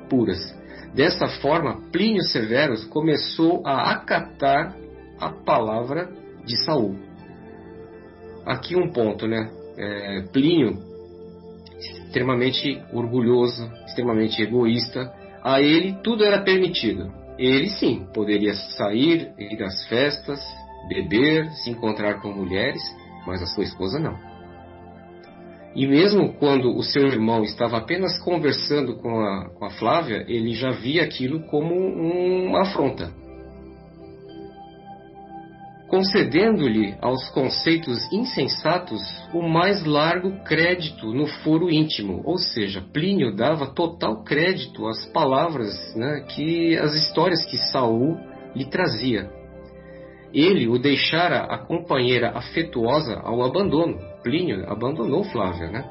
[0.08, 0.56] puras.
[0.94, 4.74] Dessa forma, Plínio Severus começou a acatar
[5.20, 6.11] a palavra
[6.44, 6.96] de Saul.
[8.46, 9.50] Aqui um ponto, né?
[9.76, 10.78] É, Plínio,
[12.06, 17.12] extremamente orgulhoso, extremamente egoísta, a ele tudo era permitido.
[17.38, 20.40] Ele sim poderia sair, ir às festas,
[20.87, 22.83] beber, se encontrar com mulheres,
[23.27, 24.17] mas a sua esposa não.
[25.75, 30.55] E mesmo quando o seu irmão estava apenas conversando com a, com a Flávia, ele
[30.55, 33.12] já via aquilo como uma afronta
[35.88, 39.01] concedendo-lhe aos conceitos insensatos
[39.33, 45.75] o mais largo crédito no foro íntimo, ou seja, Plínio dava total crédito às palavras
[45.97, 48.19] né, que as histórias que Saul
[48.55, 49.38] lhe trazia.
[50.33, 53.99] Ele o deixara a companheira afetuosa ao abandono.
[54.23, 55.85] Plínio abandonou Flávia, né?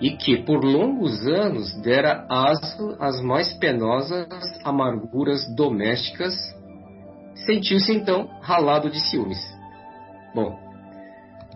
[0.00, 4.26] E que por longos anos dera aso às mais penosas
[4.64, 6.34] amarguras domésticas
[7.34, 9.38] sentiu-se então ralado de ciúmes.
[10.34, 10.58] Bom,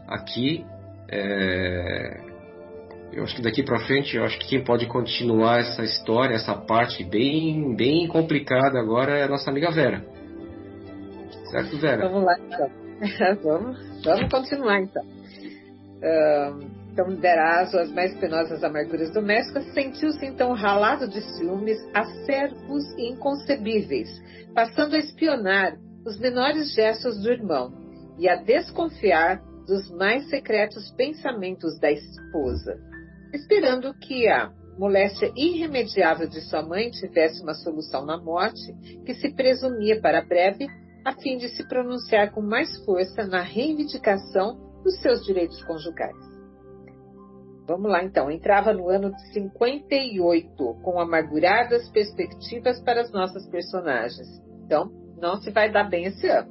[0.07, 0.65] aqui
[1.11, 2.21] é...
[3.13, 6.55] eu acho que daqui para frente, eu acho que quem pode continuar essa história, essa
[6.55, 10.18] parte bem, bem complicada agora é a nossa amiga Vera.
[11.51, 12.09] Certo, Vera?
[12.09, 12.71] Vamos lá, então.
[13.43, 15.05] vamos, vamos continuar, então.
[15.05, 23.13] Uh, então, Derazo, as mais penosas amarguras domésticas, sentiu-se então ralado de ciúmes acervos e
[23.13, 24.09] inconcebíveis,
[24.53, 27.73] passando a espionar os menores gestos do irmão
[28.19, 32.77] e a desconfiar dos mais secretos pensamentos da esposa,
[33.33, 38.73] esperando que a moléstia irremediável de sua mãe tivesse uma solução na morte
[39.05, 40.67] que se presumia para breve,
[41.09, 46.16] a fim de se pronunciar com mais força na reivindicação dos seus direitos conjugais.
[47.66, 54.27] Vamos lá então, entrava no ano de 58, com amarguradas perspectivas para as nossas personagens.
[54.64, 54.90] Então,
[55.21, 56.51] não se vai dar bem esse ano.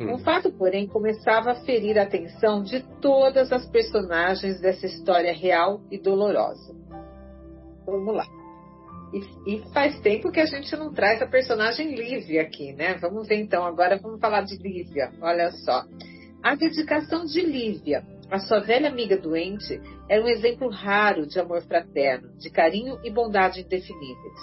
[0.00, 0.14] Hum.
[0.14, 5.80] Um fato, porém, começava a ferir a atenção de todas as personagens dessa história real
[5.90, 6.74] e dolorosa.
[7.86, 8.41] Vamos lá.
[9.12, 12.94] E, faz tempo que a gente não traz a personagem Lívia aqui, né?
[12.94, 15.12] Vamos ver então, agora vamos falar de Lívia.
[15.20, 15.84] Olha só.
[16.42, 21.62] A dedicação de Lívia, a sua velha amiga doente, era um exemplo raro de amor
[21.62, 24.40] fraterno, de carinho e bondade indefiníveis.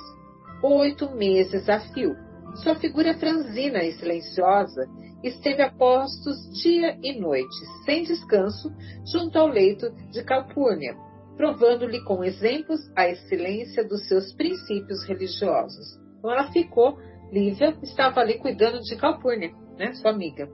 [0.61, 2.15] Oito meses a fio,
[2.63, 4.87] sua figura franzina e silenciosa
[5.23, 7.55] esteve a postos dia e noite,
[7.85, 8.71] sem descanso,
[9.11, 10.95] junto ao leito de Calpurnia,
[11.39, 15.97] provando-lhe com exemplos a excelência dos seus princípios religiosos.
[16.17, 16.97] Então ela ficou,
[17.31, 20.49] Lívia estava ali cuidando de Calpurnia, né, sua amiga.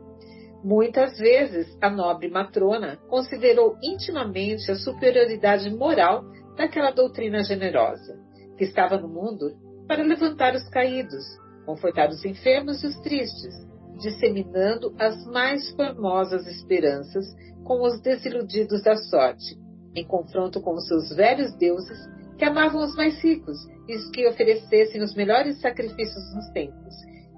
[0.64, 6.24] Muitas vezes, a nobre matrona considerou intimamente a superioridade moral
[6.56, 8.20] daquela doutrina generosa,
[8.56, 9.58] que estava no mundo
[9.88, 11.26] para levantar os caídos,
[11.66, 13.56] confortar os enfermos e os tristes,
[13.98, 17.26] disseminando as mais formosas esperanças
[17.64, 19.65] com os desiludidos da sorte,
[19.96, 21.98] em confronto com os seus velhos deuses
[22.38, 26.96] que amavam os mais ricos e os que oferecessem os melhores sacrifícios nos templos,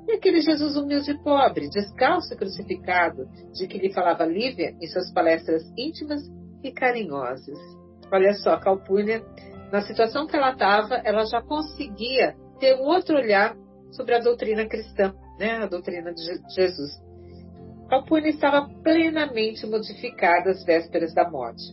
[0.07, 4.87] e aquele Jesus humilde e pobre, descalço e crucificado, de que lhe falava Lívia em
[4.87, 6.21] suas palestras íntimas
[6.63, 7.59] e carinhosas.
[8.11, 9.21] Olha só, Calpurnia,
[9.71, 13.55] na situação que ela estava, ela já conseguia ter um outro olhar
[13.91, 16.23] sobre a doutrina cristã, né, a doutrina de
[16.55, 16.91] Jesus.
[17.89, 21.63] Calpurnia estava plenamente modificada às vésperas da morte.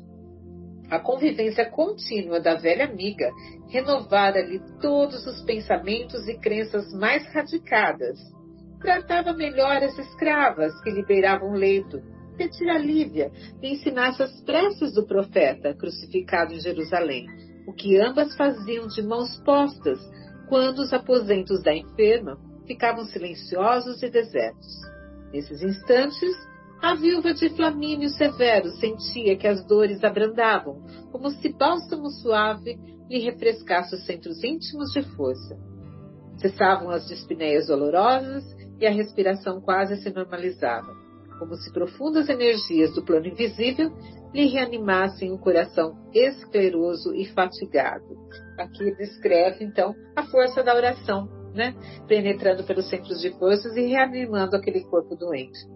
[0.91, 3.31] A convivência contínua da velha amiga
[3.69, 8.19] renovara-lhe todos os pensamentos e crenças mais radicadas.
[8.81, 12.03] Tratava melhor as escravas que liberavam leito,
[12.37, 13.31] pedir a Lívia
[13.63, 17.27] lhe ensinasse as preces do profeta crucificado em Jerusalém,
[17.67, 19.99] o que ambas faziam de mãos postas
[20.49, 24.83] quando os aposentos da enferma ficavam silenciosos e desertos.
[25.33, 26.37] Nesses instantes,
[26.85, 32.79] a viúva de Flamínio Severo sentia que as dores abrandavam, como se bálsamo suave
[33.09, 35.57] lhe refrescasse os centros íntimos de força.
[36.37, 38.45] Cessavam as dispneias dolorosas
[38.79, 40.95] e a respiração quase se normalizava,
[41.39, 43.91] como se profundas energias do plano invisível
[44.35, 48.05] lhe reanimassem o coração escleroso e fatigado.
[48.59, 51.75] Aqui descreve, então, a força da oração, né?
[52.07, 55.74] penetrando pelos centros de forças e reanimando aquele corpo doente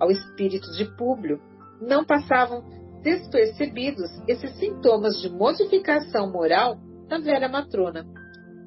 [0.00, 1.40] ao espírito de Públio,
[1.80, 2.62] não passavam
[3.02, 6.78] despercebidos esses sintomas de modificação moral
[7.08, 8.04] da velha matrona,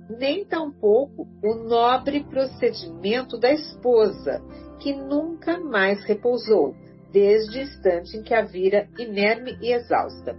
[0.09, 4.41] nem tampouco o nobre procedimento da esposa,
[4.79, 6.75] que nunca mais repousou,
[7.11, 10.35] desde o instante em que a vira inerme e exausta.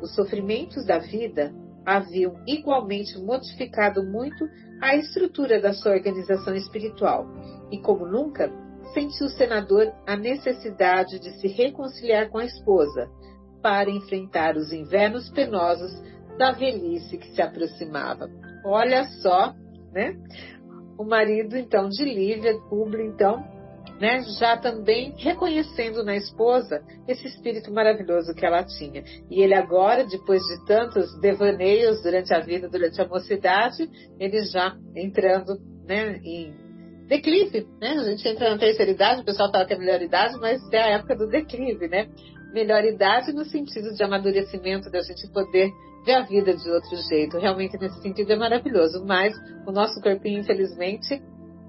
[0.00, 1.52] Os sofrimentos da vida
[1.84, 4.48] haviam igualmente modificado muito
[4.80, 7.26] a estrutura da sua organização espiritual,
[7.70, 8.50] e como nunca,
[8.92, 13.08] sentiu o senador a necessidade de se reconciliar com a esposa
[13.62, 15.92] para enfrentar os invernos penosos
[16.38, 18.28] da velhice que se aproximava.
[18.64, 19.52] Olha só,
[19.92, 20.16] né?
[20.98, 23.44] O marido, então, de Lívia, Publio, então,
[24.00, 29.02] né, já também reconhecendo na esposa esse espírito maravilhoso que ela tinha.
[29.28, 34.76] E ele agora, depois de tantos devaneios durante a vida, durante a mocidade, ele já
[34.94, 36.67] entrando né, em
[37.08, 37.92] declive, né?
[37.92, 40.78] A gente entra na terceira idade, o pessoal fala que é melhor idade, mas é
[40.78, 42.06] a época do declive, né?
[42.52, 45.70] Melhor idade no sentido de amadurecimento, da gente poder
[46.04, 47.38] ver a vida de outro jeito.
[47.38, 49.04] Realmente, nesse sentido, é maravilhoso.
[49.06, 49.34] Mas
[49.66, 51.20] o nosso corpinho, infelizmente,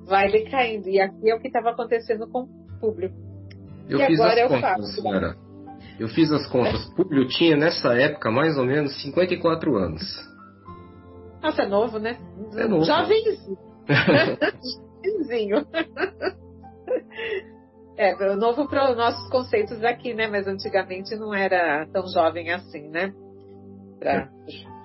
[0.06, 0.90] vai decaindo.
[0.90, 3.16] E aqui é o que estava acontecendo com o público.
[3.90, 5.38] Eu e fiz agora as contas, faço.
[6.00, 6.86] Eu fiz as contas.
[6.96, 10.02] Públio tinha, nessa época, mais ou menos 54 anos.
[11.42, 12.18] Nossa, é novo, né?
[12.56, 12.86] É novo.
[12.86, 13.58] Jovenzinho.
[15.02, 15.66] vizinho.
[17.98, 20.26] É, novo para os nossos conceitos aqui, né?
[20.26, 23.12] Mas antigamente não era tão jovem assim, né?
[24.00, 24.30] Para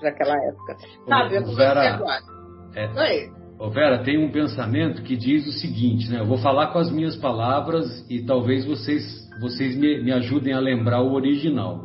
[0.03, 0.77] aquela época.
[1.09, 2.21] Sabe, eu Vera, agora.
[2.75, 3.45] É, Oi.
[3.57, 6.19] Ô Vera, tem um pensamento que diz o seguinte, né?
[6.19, 9.05] Eu vou falar com as minhas palavras e talvez vocês,
[9.41, 11.85] vocês me, me ajudem a lembrar o original.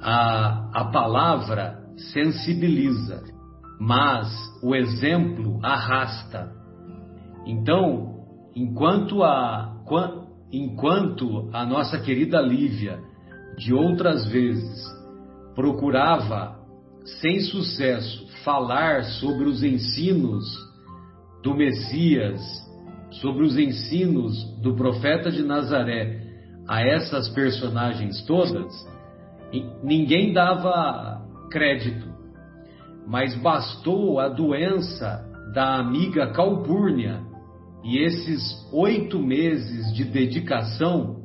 [0.00, 1.78] A, a palavra
[2.12, 3.22] sensibiliza,
[3.78, 4.28] mas
[4.62, 6.57] o exemplo arrasta.
[7.48, 9.74] Então, enquanto a,
[10.52, 13.00] enquanto a nossa querida Lívia,
[13.56, 14.84] de outras vezes,
[15.54, 16.58] procurava,
[17.22, 20.44] sem sucesso, falar sobre os ensinos
[21.42, 22.38] do Messias,
[23.22, 26.20] sobre os ensinos do profeta de Nazaré
[26.68, 28.70] a essas personagens todas,
[29.82, 32.06] ninguém dava crédito.
[33.06, 37.27] Mas bastou a doença da amiga Calpurnia
[37.84, 41.16] e esses oito meses de dedicação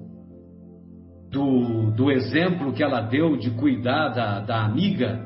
[1.32, 5.20] do, do exemplo que ela deu de cuidar da, da amiga,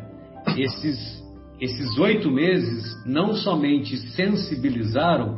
[0.57, 1.23] esses,
[1.59, 5.37] esses oito meses não somente sensibilizaram,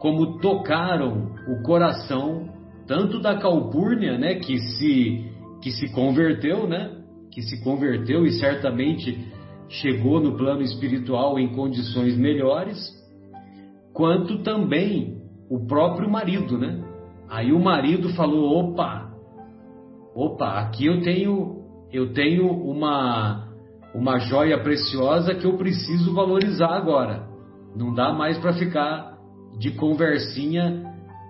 [0.00, 2.48] como tocaram o coração
[2.86, 5.30] tanto da Calpurnia, né, que se
[5.62, 6.90] que se converteu, né,
[7.30, 9.16] que se converteu e certamente
[9.68, 12.78] chegou no plano espiritual em condições melhores,
[13.92, 15.19] quanto também
[15.50, 16.80] o próprio marido, né?
[17.28, 19.10] Aí o marido falou: opa,
[20.14, 21.58] opa, aqui eu tenho
[21.92, 23.48] eu tenho uma
[23.92, 27.28] uma joia preciosa que eu preciso valorizar agora.
[27.74, 29.18] Não dá mais para ficar
[29.58, 30.84] de conversinha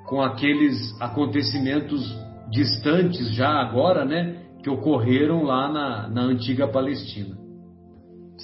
[0.06, 2.02] com aqueles acontecimentos
[2.50, 7.38] distantes já agora, né, que ocorreram lá na, na antiga Palestina.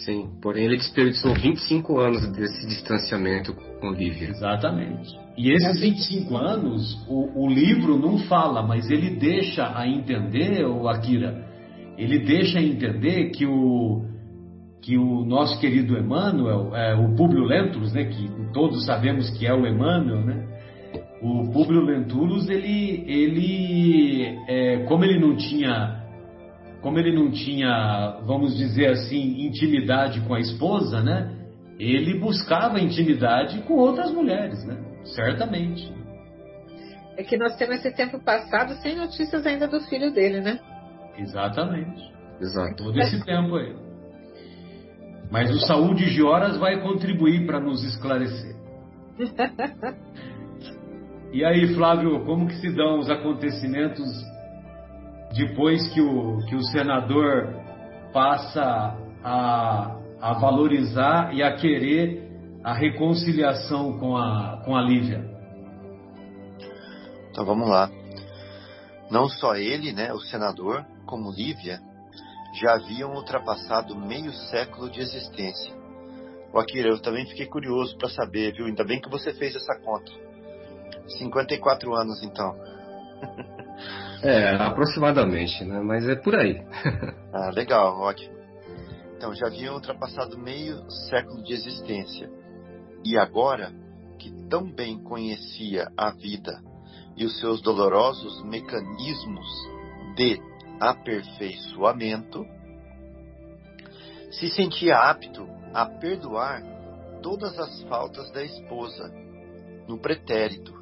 [0.05, 4.28] Sim, porém ele desperdiçou 25 anos desse distanciamento com Lívia.
[4.28, 5.16] Exatamente.
[5.36, 10.88] E esses 25 anos, o, o livro não fala, mas ele deixa a entender, o
[10.88, 11.47] Akira,
[11.97, 14.05] ele deixa a entender que o,
[14.82, 19.53] que o nosso querido Emmanuel, é, o Públio Lentulus, né, que todos sabemos que é
[19.53, 20.47] o Emmanuel, né,
[21.22, 26.06] o Públio Lentulus, ele, ele é, como ele não tinha,
[26.87, 31.34] como ele não tinha, vamos dizer assim, intimidade com a esposa, né,
[31.80, 35.93] ele buscava intimidade com outras mulheres, né, certamente.
[37.16, 40.61] É que nós temos esse tempo passado sem notícias ainda do filho dele, né?
[41.18, 42.09] Exatamente.
[42.41, 42.84] Exato.
[42.84, 43.74] Todo esse tempo aí.
[45.28, 48.55] Mas o Saúde de Horas vai contribuir para nos esclarecer.
[51.32, 54.07] E aí, Flávio, como que se dão os acontecimentos
[55.35, 57.55] depois que o, que o senador
[58.12, 62.27] passa a, a valorizar e a querer
[62.64, 65.24] a reconciliação com a, com a Lívia?
[67.31, 67.91] Então vamos lá.
[69.11, 71.81] Não só ele, né, o senador, como Lívia,
[72.61, 75.74] já haviam ultrapassado meio século de existência.
[76.53, 78.66] O Akira, eu também fiquei curioso para saber, viu?
[78.66, 80.11] Ainda bem que você fez essa conta.
[81.18, 82.57] 54 anos, então.
[84.23, 85.81] É, aproximadamente, né?
[85.81, 86.62] Mas é por aí.
[87.33, 88.35] ah, legal, ótimo.
[89.17, 92.31] Então, já haviam ultrapassado meio século de existência.
[93.05, 93.73] E agora,
[94.19, 96.61] que tão bem conhecia a vida
[97.17, 99.47] e os seus dolorosos mecanismos
[100.17, 100.41] de
[100.81, 102.45] aperfeiçoamento,
[104.31, 106.62] se sentia apto a perdoar
[107.23, 109.11] todas as faltas da esposa
[109.89, 110.75] no pretérito,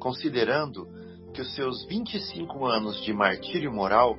[0.00, 0.88] considerando
[1.32, 4.16] que os seus 25 anos de martírio moral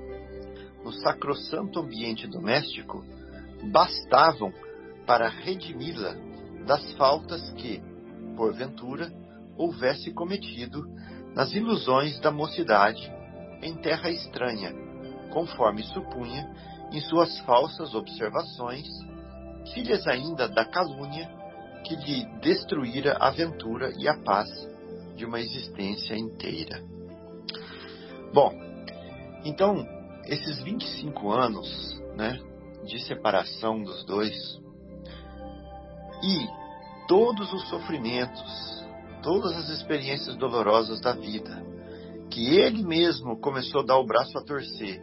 [0.84, 3.04] no sacrossanto ambiente doméstico
[3.72, 4.54] bastavam
[5.06, 6.16] para redimi-la
[6.66, 7.82] das faltas que,
[8.38, 9.12] porventura,
[9.58, 10.84] houvesse cometido
[11.36, 13.12] nas ilusões da mocidade
[13.62, 14.74] em terra estranha,
[15.32, 16.50] conforme supunha
[16.92, 18.88] em suas falsas observações,
[19.74, 21.30] filhas ainda da calúnia
[21.84, 24.50] que lhe destruíra a ventura e a paz
[25.16, 26.82] de uma existência inteira.
[28.34, 28.54] Bom,
[29.44, 29.88] então,
[30.26, 32.40] esses 25 anos né,
[32.86, 34.36] de separação dos dois
[36.24, 36.48] e
[37.08, 38.86] todos os sofrimentos,
[39.24, 41.64] todas as experiências dolorosas da vida,
[42.30, 45.02] que ele mesmo começou a dar o braço a torcer,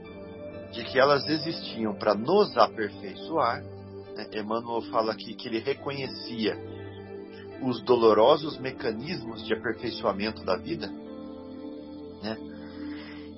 [0.72, 3.62] de que elas existiam para nos aperfeiçoar,
[4.14, 4.28] né?
[4.34, 6.56] Emmanuel fala aqui que ele reconhecia
[7.62, 10.88] os dolorosos mecanismos de aperfeiçoamento da vida,
[12.22, 12.36] né?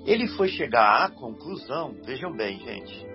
[0.09, 3.07] Ele foi chegar à conclusão, vejam bem, gente,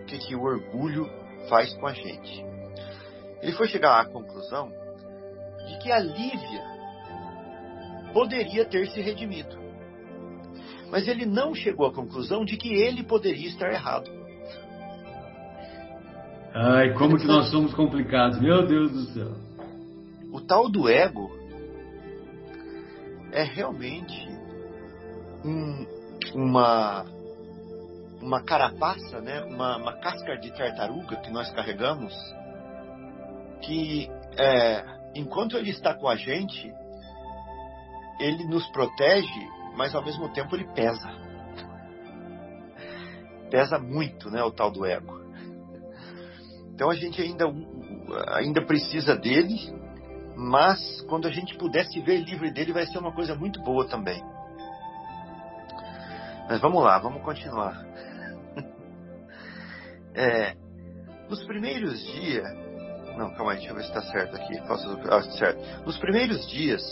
[0.00, 1.06] o que, que o orgulho
[1.46, 2.42] faz com a gente.
[3.42, 4.72] Ele foi chegar à conclusão
[5.66, 6.64] de que a Lívia
[8.14, 9.58] poderia ter se redimido.
[10.90, 14.10] Mas ele não chegou à conclusão de que ele poderia estar errado.
[16.54, 19.32] Ai, como que nós somos complicados, meu Deus do céu.
[20.32, 21.30] O tal do ego
[23.32, 24.26] é realmente
[25.44, 25.97] um,
[26.38, 27.04] uma
[28.20, 29.42] uma carapaça, né?
[29.42, 32.12] Uma, uma casca de tartaruga que nós carregamos,
[33.62, 34.84] que é,
[35.14, 36.72] enquanto ele está com a gente,
[38.18, 41.08] ele nos protege, mas ao mesmo tempo ele pesa.
[43.50, 44.42] Pesa muito, né?
[44.42, 45.18] O tal do ego.
[46.74, 47.46] Então a gente ainda,
[48.32, 49.56] ainda precisa dele,
[50.36, 53.86] mas quando a gente puder se ver livre dele, vai ser uma coisa muito boa
[53.86, 54.22] também.
[56.48, 57.86] Mas vamos lá, vamos continuar.
[60.14, 60.56] É,
[61.28, 62.44] nos primeiros dias.
[63.16, 64.60] Não, calma aí, deixa eu ver se está certo aqui.
[64.66, 65.84] Posso, ah, certo.
[65.84, 66.82] Nos primeiros dias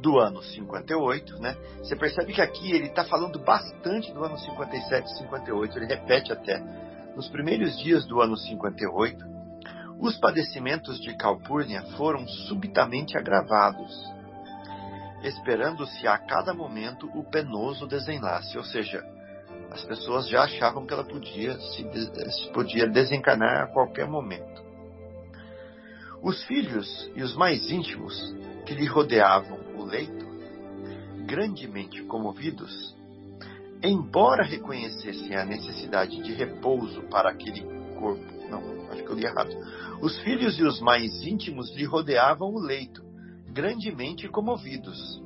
[0.00, 1.56] do ano 58, né?
[1.78, 6.32] Você percebe que aqui ele está falando bastante do ano 57 e 58, ele repete
[6.32, 6.58] até.
[7.14, 9.24] Nos primeiros dias do ano 58,
[10.00, 13.92] os padecimentos de Calpurnia foram subitamente agravados
[15.22, 19.02] esperando-se a cada momento o penoso desenlace, ou seja,
[19.70, 24.62] as pessoas já achavam que ela podia se podia desencarnar a qualquer momento.
[26.22, 28.14] Os filhos e os mais íntimos
[28.66, 30.26] que lhe rodeavam o leito,
[31.26, 32.96] grandemente comovidos,
[33.82, 37.62] embora reconhecessem a necessidade de repouso para aquele
[37.94, 39.54] corpo, não, acho que eu li errado.
[40.00, 43.02] Os filhos e os mais íntimos lhe rodeavam o leito,
[43.52, 45.22] grandemente comovidos,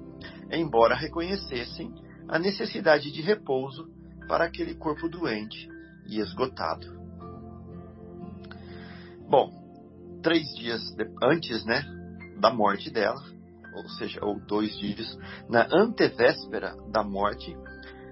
[0.50, 1.92] embora reconhecessem
[2.28, 3.90] a necessidade de repouso
[4.28, 5.68] para aquele corpo doente
[6.06, 6.86] e esgotado.
[9.28, 9.50] Bom,
[10.22, 10.80] três dias
[11.22, 11.82] antes, né,
[12.38, 13.22] da morte dela,
[13.74, 15.16] ou seja, ou dois dias,
[15.48, 17.56] na antevéspera da morte,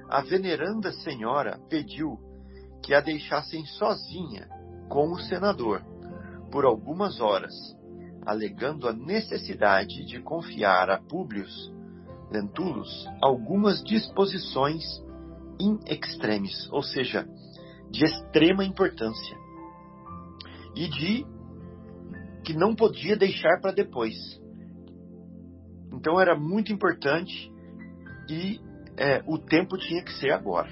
[0.09, 2.19] a veneranda senhora pediu
[2.83, 4.49] que a deixassem sozinha
[4.89, 5.83] com o senador
[6.51, 7.55] por algumas horas,
[8.25, 11.47] alegando a necessidade de confiar a Públio
[12.31, 14.85] Lentulus algumas disposições
[15.59, 17.27] in extremis, ou seja,
[17.91, 19.37] de extrema importância,
[20.75, 21.27] e de
[22.45, 24.15] que não podia deixar para depois.
[25.93, 27.53] Então era muito importante
[28.29, 28.61] e
[28.97, 30.71] é, o tempo tinha que ser agora.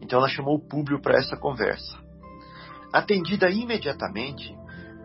[0.00, 1.98] Então ela chamou o Públio para essa conversa.
[2.92, 4.54] Atendida imediatamente,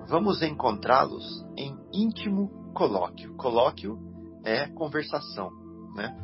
[0.09, 3.35] vamos encontrá-los em íntimo colóquio.
[3.35, 3.99] Colóquio
[4.43, 5.51] é conversação,
[5.95, 6.17] né?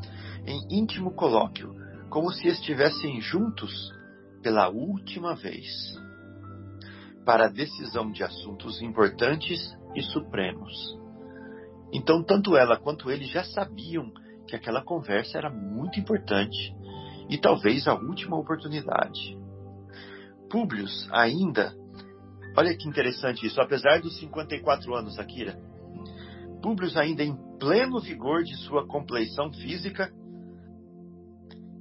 [0.46, 1.74] Em íntimo colóquio,
[2.10, 3.72] como se estivessem juntos
[4.42, 5.68] pela última vez,
[7.26, 10.74] para a decisão de assuntos importantes e supremos.
[11.92, 14.12] Então, tanto ela quanto ele já sabiam
[14.48, 16.76] que aquela conversa era muito importante
[17.30, 19.38] e talvez a última oportunidade.
[20.50, 21.74] Públio ainda,
[22.56, 25.58] olha que interessante isso, apesar dos 54 anos, Akira,
[26.62, 30.12] Públio ainda em pleno vigor de sua compleição física,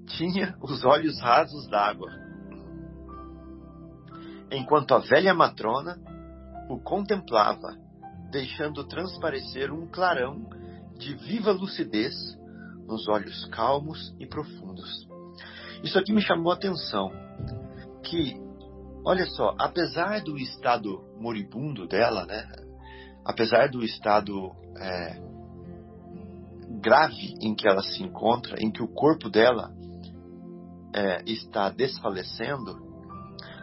[0.06, 2.10] tinha os olhos rasos d'água,
[4.50, 5.98] enquanto a velha matrona
[6.68, 7.76] o contemplava,
[8.30, 10.48] deixando transparecer um clarão
[10.98, 12.14] de viva lucidez
[12.86, 15.08] nos olhos calmos e profundos.
[15.82, 17.10] Isso aqui me chamou a atenção,
[18.02, 18.34] que,
[19.04, 22.48] olha só, apesar do estado moribundo dela, né,
[23.24, 25.20] apesar do estado é,
[26.80, 29.72] grave em que ela se encontra, em que o corpo dela
[30.94, 32.82] é, está desfalecendo,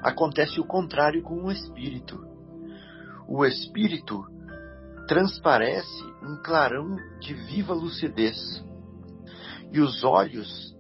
[0.04, 2.20] acontece o contrário com o espírito.
[3.28, 4.24] O espírito
[5.08, 8.64] transparece um clarão de viva lucidez
[9.72, 10.76] e os olhos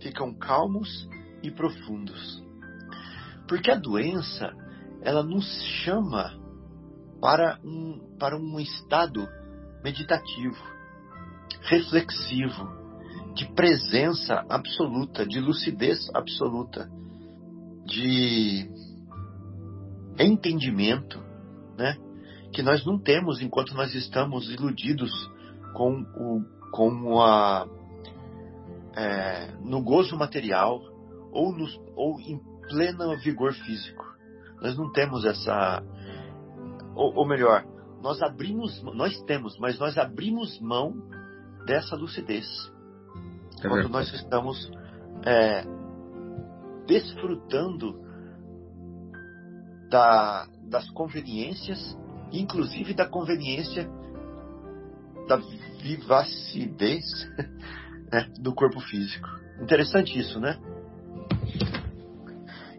[0.00, 1.08] ficam calmos
[1.42, 2.45] e profundos.
[3.48, 4.52] Porque a doença,
[5.02, 5.46] ela nos
[5.84, 6.32] chama
[7.20, 9.26] para um, para um estado
[9.82, 10.62] meditativo,
[11.62, 12.68] reflexivo,
[13.34, 16.90] de presença absoluta, de lucidez absoluta,
[17.84, 18.68] de
[20.18, 21.22] entendimento,
[21.76, 21.96] né?
[22.52, 25.12] Que nós não temos enquanto nós estamos iludidos
[25.74, 26.42] com, o,
[26.72, 27.66] com a
[28.96, 30.80] é, no gozo material
[31.30, 34.04] ou, nos, ou em pleno vigor físico.
[34.60, 35.82] Nós não temos essa.
[36.94, 37.64] Ou, ou melhor,
[38.02, 40.94] nós abrimos, nós temos, mas nós abrimos mão
[41.66, 42.46] dessa lucidez.
[43.62, 44.70] É quando nós estamos
[45.24, 45.64] é,
[46.86, 48.00] desfrutando
[49.90, 51.96] da, das conveniências,
[52.32, 53.88] inclusive da conveniência
[55.28, 55.36] da
[55.82, 57.04] vivacidez
[58.12, 59.28] né, do corpo físico.
[59.60, 60.58] Interessante isso, né?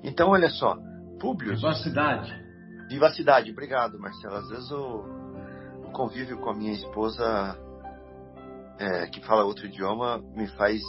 [0.07, 0.75] Então, olha só,
[1.19, 1.55] Públio.
[1.55, 2.33] Vivacidade.
[2.89, 4.35] Vivacidade, obrigado, Marcelo.
[4.35, 5.03] Às vezes o,
[5.93, 7.57] convívio com a minha esposa,
[8.79, 10.81] é, que fala outro idioma, me faz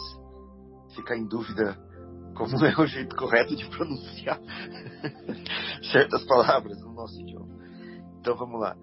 [0.95, 1.77] ficar em dúvida
[2.35, 4.39] como é o jeito correto de pronunciar
[5.91, 7.59] certas palavras no nosso idioma.
[8.19, 8.75] Então vamos lá.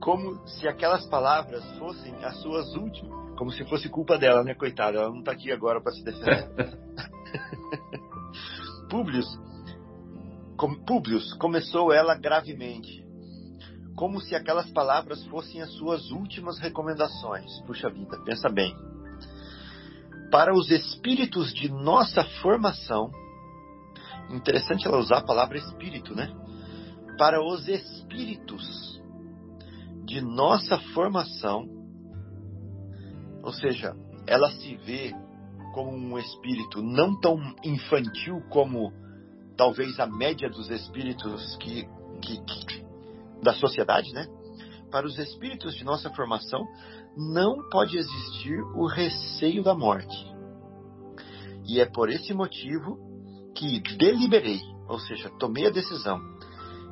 [0.00, 4.98] Como se aquelas palavras fossem as suas últimas como se fosse culpa dela, né, coitada?
[4.98, 6.48] Ela não tá aqui agora para se defender.
[8.88, 9.26] Publius,
[10.56, 13.04] com, Publius começou ela gravemente,
[13.96, 17.60] como se aquelas palavras fossem as suas últimas recomendações.
[17.66, 18.74] Puxa vida, pensa bem.
[20.30, 23.10] Para os espíritos de nossa formação,
[24.30, 26.32] interessante ela usar a palavra espírito, né?
[27.16, 29.00] Para os espíritos
[30.04, 31.66] de nossa formação,
[33.42, 33.94] ou seja,
[34.26, 35.14] ela se vê
[35.72, 38.92] como um espírito não tão infantil como
[39.56, 41.86] talvez a média dos espíritos que,
[42.22, 42.84] que, que,
[43.42, 44.26] da sociedade, né?
[44.90, 46.64] Para os espíritos de nossa formação,
[47.16, 50.16] não pode existir o receio da morte.
[51.66, 52.98] E é por esse motivo
[53.54, 56.20] que deliberei, ou seja, tomei a decisão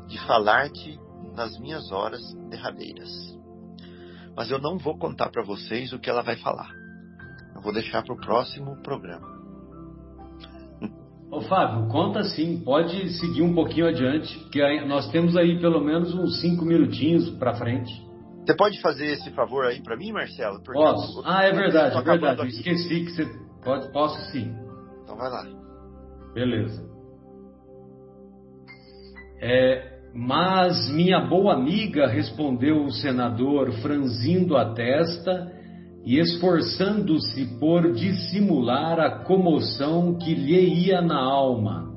[0.08, 0.98] de falar-te
[1.34, 3.32] nas minhas horas derradeiras
[4.36, 6.70] mas eu não vou contar para vocês o que ela vai falar.
[7.54, 9.41] Eu vou deixar para o próximo programa.
[11.32, 16.12] Ô Fábio, conta sim, pode seguir um pouquinho adiante, que nós temos aí pelo menos
[16.14, 17.90] uns cinco minutinhos para frente.
[18.44, 20.62] Você pode fazer esse favor aí para mim, Marcelo?
[20.62, 21.20] Porque posso.
[21.20, 22.40] Eu, ah, é verdade, é verdade.
[22.42, 23.24] Eu esqueci que você
[23.64, 24.54] pode, posso sim.
[25.02, 25.46] Então vai lá.
[26.34, 26.86] Beleza.
[29.40, 35.50] É, mas minha boa amiga, respondeu o senador, franzindo a testa
[36.04, 41.92] e esforçando-se por dissimular a comoção que lhe ia na alma,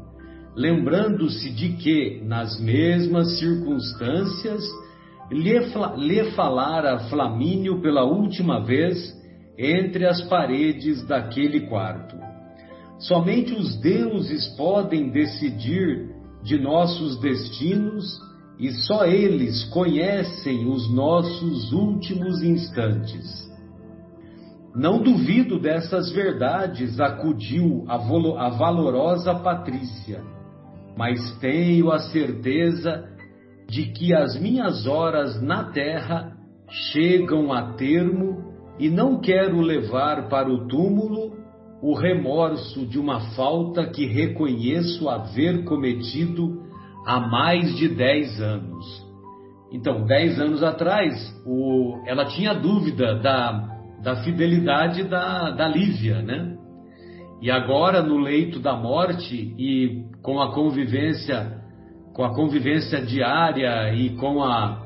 [0.55, 4.63] lembrando-se de que, nas mesmas circunstâncias,
[5.31, 5.59] lhe,
[5.97, 9.13] lhe falara Flamínio pela última vez
[9.57, 12.15] entre as paredes daquele quarto.
[12.99, 16.09] Somente os deuses podem decidir
[16.43, 18.19] de nossos destinos
[18.59, 23.45] e só eles conhecem os nossos últimos instantes.
[24.76, 30.21] Não duvido dessas verdades, acudiu a, a valorosa Patrícia,
[30.97, 33.05] mas tenho a certeza
[33.69, 36.34] de que as minhas horas na terra
[36.91, 41.34] chegam a termo e não quero levar para o túmulo
[41.82, 46.63] o remorso de uma falta que reconheço haver cometido
[47.05, 49.05] há mais de dez anos.
[49.71, 51.13] Então, dez anos atrás,
[51.45, 53.74] o, ela tinha dúvida da,
[54.05, 56.55] da fidelidade da, da Lívia, né?
[57.41, 61.63] E agora, no leito da morte e com a convivência
[62.13, 64.85] com a convivência diária e com a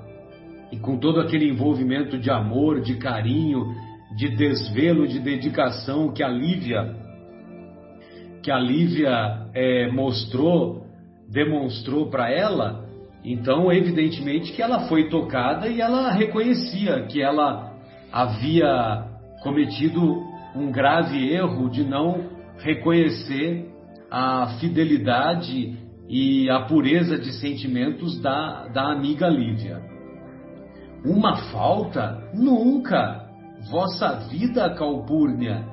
[0.71, 3.67] e com todo aquele envolvimento de amor, de carinho,
[4.15, 6.95] de desvelo, de dedicação que a Lívia
[8.41, 10.85] que a Lívia é, mostrou,
[11.29, 12.85] demonstrou para ela,
[13.23, 17.69] então evidentemente que ela foi tocada e ela reconhecia que ela
[18.11, 19.08] havia
[19.41, 20.23] cometido
[20.55, 23.69] um grave erro de não reconhecer
[24.11, 25.77] a fidelidade
[26.07, 29.81] e a pureza de sentimentos da, da amiga Lívia.
[31.05, 32.29] Uma falta?
[32.33, 33.27] Nunca!
[33.69, 35.65] Vossa vida, Calpurnia,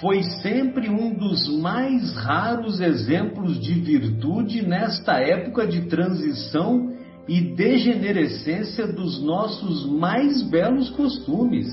[0.00, 6.94] foi sempre um dos mais raros exemplos de virtude nesta época de transição
[7.26, 11.66] e degenerescência dos nossos mais belos costumes.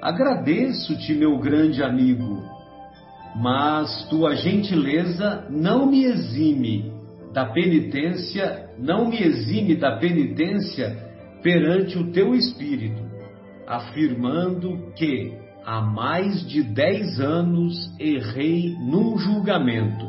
[0.00, 2.42] Agradeço-te, meu grande amigo,
[3.36, 6.90] mas tua gentileza não me exime
[7.34, 10.96] da penitência, não me exime da penitência
[11.42, 13.02] perante o teu espírito,
[13.66, 15.34] afirmando que
[15.66, 20.06] há mais de dez anos errei num julgamento,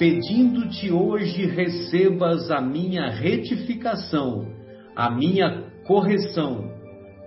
[0.00, 4.48] pedindo-te hoje recebas a minha retificação,
[4.96, 6.72] a minha correção,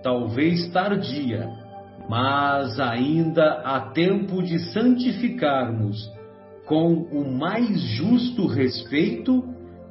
[0.02, 1.48] talvez tardia,
[2.08, 5.96] mas ainda há tempo de santificarmos,
[6.64, 9.42] com o mais justo respeito,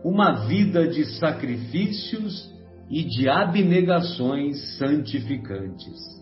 [0.04, 2.54] uma vida de sacrifícios
[2.90, 6.16] e de abnegações santificantes.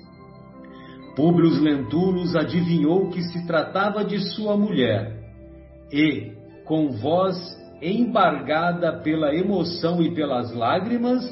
[1.16, 5.20] Públio Lentulus adivinhou que se tratava de sua mulher
[5.92, 6.32] e,
[6.66, 7.38] com voz
[7.82, 11.24] embargada pela emoção e pelas lágrimas,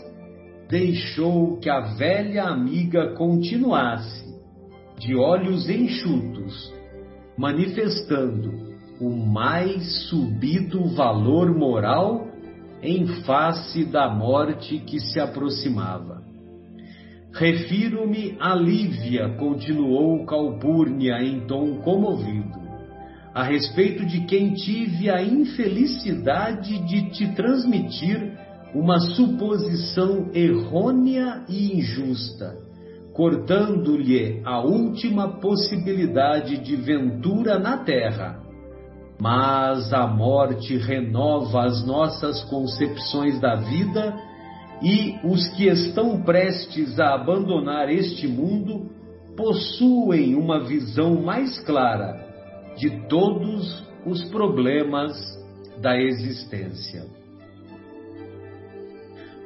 [0.70, 4.31] deixou que a velha amiga continuasse
[5.02, 6.72] de olhos enxutos,
[7.36, 12.28] manifestando o mais subido valor moral
[12.84, 16.22] em face da morte que se aproximava.
[17.34, 22.62] Refiro-me a Lívia, continuou Calpurnia em tom comovido,
[23.34, 28.38] a respeito de quem tive a infelicidade de te transmitir
[28.76, 32.71] uma suposição errônea e injusta
[33.14, 38.40] cortando-lhe a última possibilidade de ventura na terra.
[39.20, 44.18] Mas a morte renova as nossas concepções da vida
[44.82, 48.90] e os que estão prestes a abandonar este mundo
[49.36, 52.28] possuem uma visão mais clara
[52.78, 55.14] de todos os problemas
[55.80, 57.06] da existência.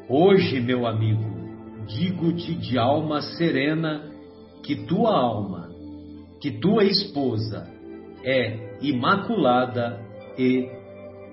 [0.08, 1.35] Hoje, meu amigo,
[1.88, 4.12] digo-te de alma serena
[4.64, 5.70] que tua alma,
[6.42, 7.68] que tua esposa
[8.24, 10.00] é imaculada
[10.38, 10.70] e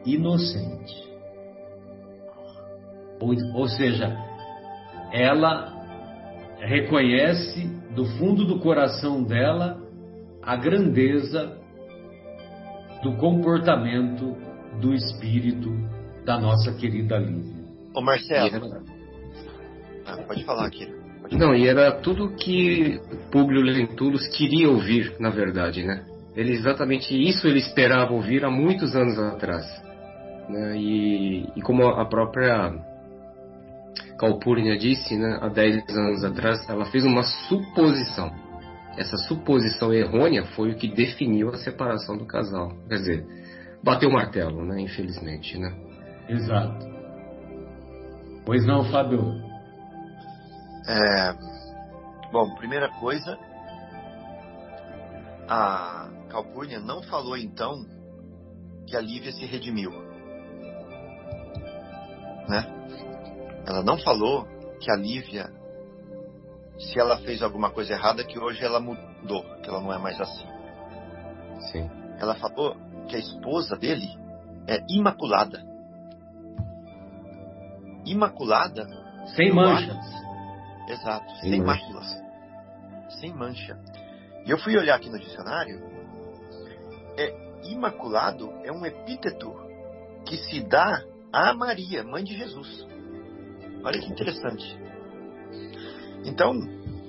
[0.04, 1.10] inocente.
[3.20, 4.16] Ou, ou seja,
[5.12, 5.72] ela
[6.58, 9.80] reconhece do fundo do coração dela
[10.42, 11.58] a grandeza
[13.02, 14.36] do comportamento
[14.80, 15.70] do espírito
[16.24, 17.62] da nossa querida Lívia.
[17.94, 18.82] Ô Marcelo,
[20.22, 20.86] pode falar aqui.
[21.20, 23.00] Pode Não, e era tudo que
[23.30, 26.04] Públio Lentulus queria ouvir, na verdade, né?
[26.34, 29.64] Ele exatamente isso ele esperava ouvir há muitos anos atrás.
[30.48, 30.76] Né?
[30.76, 32.72] E, e como a própria
[34.18, 38.32] Calpurnia disse, né, há 10 anos atrás, ela fez uma suposição.
[38.96, 42.72] Essa suposição errônea foi o que definiu a separação do casal.
[42.88, 43.26] Quer dizer,
[43.82, 45.74] bateu o martelo, né, infelizmente, né?
[46.28, 46.86] Exato.
[48.44, 49.51] Pois não, Fábio?
[50.86, 51.32] É,
[52.32, 53.38] bom, primeira coisa,
[55.48, 57.84] a Calpurnia não falou então
[58.86, 59.90] que a Lívia se redimiu.
[62.48, 62.66] Né?
[63.66, 64.46] Ela não falou
[64.80, 65.50] que a Lívia,
[66.78, 70.20] se ela fez alguma coisa errada, que hoje ela mudou, que ela não é mais
[70.20, 70.46] assim.
[71.70, 71.88] Sim.
[72.18, 72.76] Ela falou
[73.08, 74.08] que a esposa dele
[74.66, 75.62] é imaculada.
[78.04, 78.86] Imaculada.
[79.36, 80.22] Sem manchas.
[80.92, 82.22] Exato, Sem sem, máculas.
[83.20, 83.78] Sem mancha.
[84.44, 85.80] E eu fui olhar aqui no dicionário.
[87.16, 89.54] É, imaculado é um epíteto
[90.26, 92.86] que se dá a Maria, mãe de Jesus.
[93.82, 94.78] Olha que interessante.
[96.24, 96.54] Então,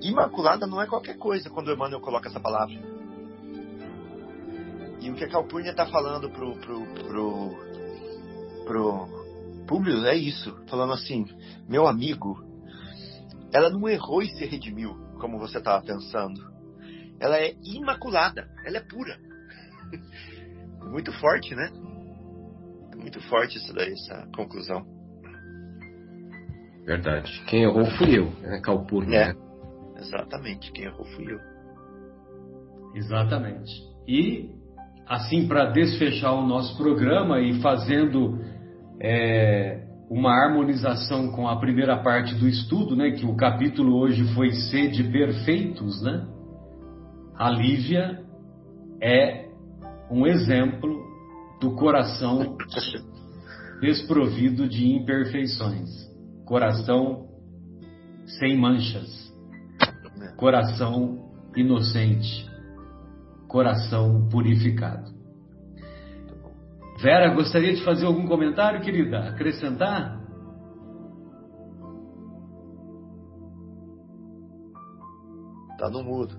[0.01, 2.75] imaculada não é qualquer coisa quando o Emmanuel coloca essa palavra.
[5.01, 7.49] E o que a Calpurnia está falando pro, pro, pro,
[8.65, 9.23] pro
[9.67, 10.55] Públio é isso.
[10.67, 11.25] Falando assim,
[11.67, 12.52] meu amigo,
[13.53, 16.41] ela não errou e se redimiu, como você estava pensando.
[17.19, 19.17] Ela é imaculada, ela é pura.
[20.89, 21.69] Muito forte, né?
[22.95, 24.83] Muito forte isso daí, essa conclusão.
[26.85, 27.43] Verdade.
[27.47, 28.59] Quem errou fui eu, né?
[28.61, 29.19] Calpurnia.
[29.19, 29.33] É.
[29.33, 29.39] né?
[29.97, 31.39] Exatamente, quem errou fui eu.
[32.95, 33.71] Exatamente.
[34.07, 34.49] E,
[35.07, 38.39] assim, para desfechar o nosso programa e fazendo
[38.99, 44.51] é, uma harmonização com a primeira parte do estudo, né, que o capítulo hoje foi
[44.51, 46.27] Sede Perfeitos, né?
[47.35, 48.23] A Lívia
[49.01, 49.49] é
[50.11, 51.03] um exemplo
[51.59, 52.57] do coração
[53.81, 55.89] desprovido de imperfeições.
[56.45, 57.27] Coração
[58.39, 59.33] sem manchas.
[60.37, 62.49] Coração inocente.
[63.47, 65.12] Coração purificado.
[67.03, 69.27] Vera, gostaria de fazer algum comentário, querida?
[69.27, 70.21] Acrescentar?
[75.77, 76.33] Tá no mudo.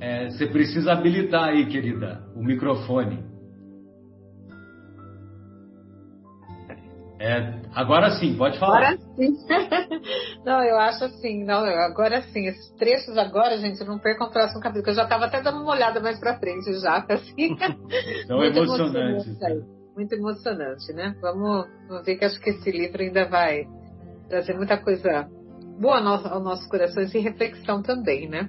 [0.00, 3.29] É, você precisa habilitar aí, querida, o microfone.
[7.20, 8.78] É, agora sim, pode falar.
[8.78, 9.36] Agora sim.
[10.42, 14.58] não, eu acho assim, não, agora sim, esses trechos agora, gente, não percam o próximo
[14.58, 17.54] capítulo, que eu já estava até dando uma olhada mais pra frente já, assim.
[18.24, 19.44] Então emocionante.
[19.44, 19.60] aí.
[19.94, 21.14] Muito emocionante, né?
[21.20, 23.66] Vamos, vamos ver que acho que esse livro ainda vai
[24.30, 25.28] trazer muita coisa
[25.78, 28.48] boa ao nosso, aos nossos corações e reflexão também, né?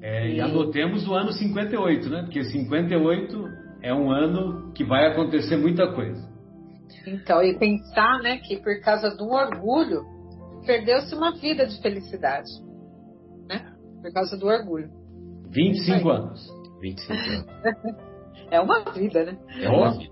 [0.00, 2.22] É, e anotemos o ano 58, né?
[2.22, 3.48] Porque 58
[3.82, 6.31] é um ano que vai acontecer muita coisa.
[7.06, 10.04] Então, e pensar, né, que por causa do orgulho,
[10.66, 12.48] perdeu-se uma vida de felicidade.
[13.48, 13.72] Né?
[14.00, 14.90] Por causa do orgulho.
[15.50, 16.16] 25 Isso aí.
[16.16, 16.48] anos.
[16.80, 17.12] 25
[17.66, 17.96] anos.
[18.50, 19.38] É uma vida, né?
[19.60, 20.10] É óbvio.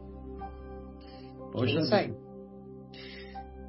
[1.53, 2.07] Poxa Isso aí.
[2.09, 2.19] vida.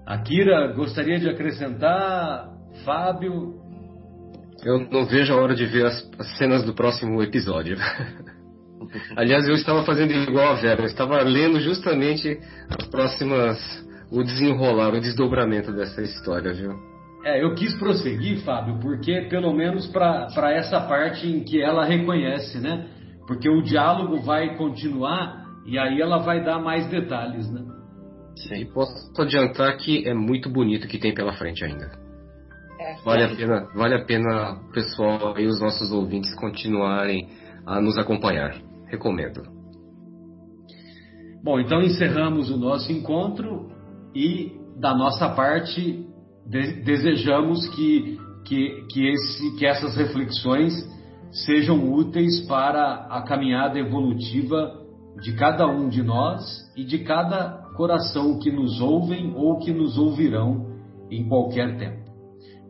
[0.05, 2.51] Akira, gostaria de acrescentar,
[2.83, 3.59] Fábio,
[4.63, 7.77] Eu não vejo a hora de ver as, as cenas do próximo episódio.
[9.15, 13.57] Aliás, eu estava fazendo igual a Vera, eu estava lendo justamente as próximas,
[14.11, 16.73] o desenrolar, o desdobramento dessa história, viu?
[17.23, 22.59] É, eu quis prosseguir, Fábio, porque pelo menos para essa parte em que ela reconhece,
[22.59, 22.87] né?
[23.27, 27.61] Porque o diálogo vai continuar e aí ela vai dar mais detalhes, né?
[28.51, 31.91] E posso adiantar que é muito bonito o que tem pela frente ainda.
[32.79, 32.95] É.
[33.05, 37.29] Vale a pena, vale a pena o pessoal e os nossos ouvintes continuarem
[37.65, 38.55] a nos acompanhar.
[38.91, 39.41] Recomendo.
[41.41, 43.71] Bom, então encerramos o nosso encontro
[44.13, 46.05] e da nossa parte
[46.45, 50.73] de- desejamos que, que, que, esse, que essas reflexões
[51.31, 54.77] sejam úteis para a caminhada evolutiva
[55.21, 56.43] de cada um de nós
[56.75, 60.69] e de cada coração que nos ouvem ou que nos ouvirão
[61.09, 62.11] em qualquer tempo.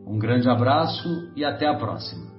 [0.06, 2.31] Um grande abraço e até a próxima.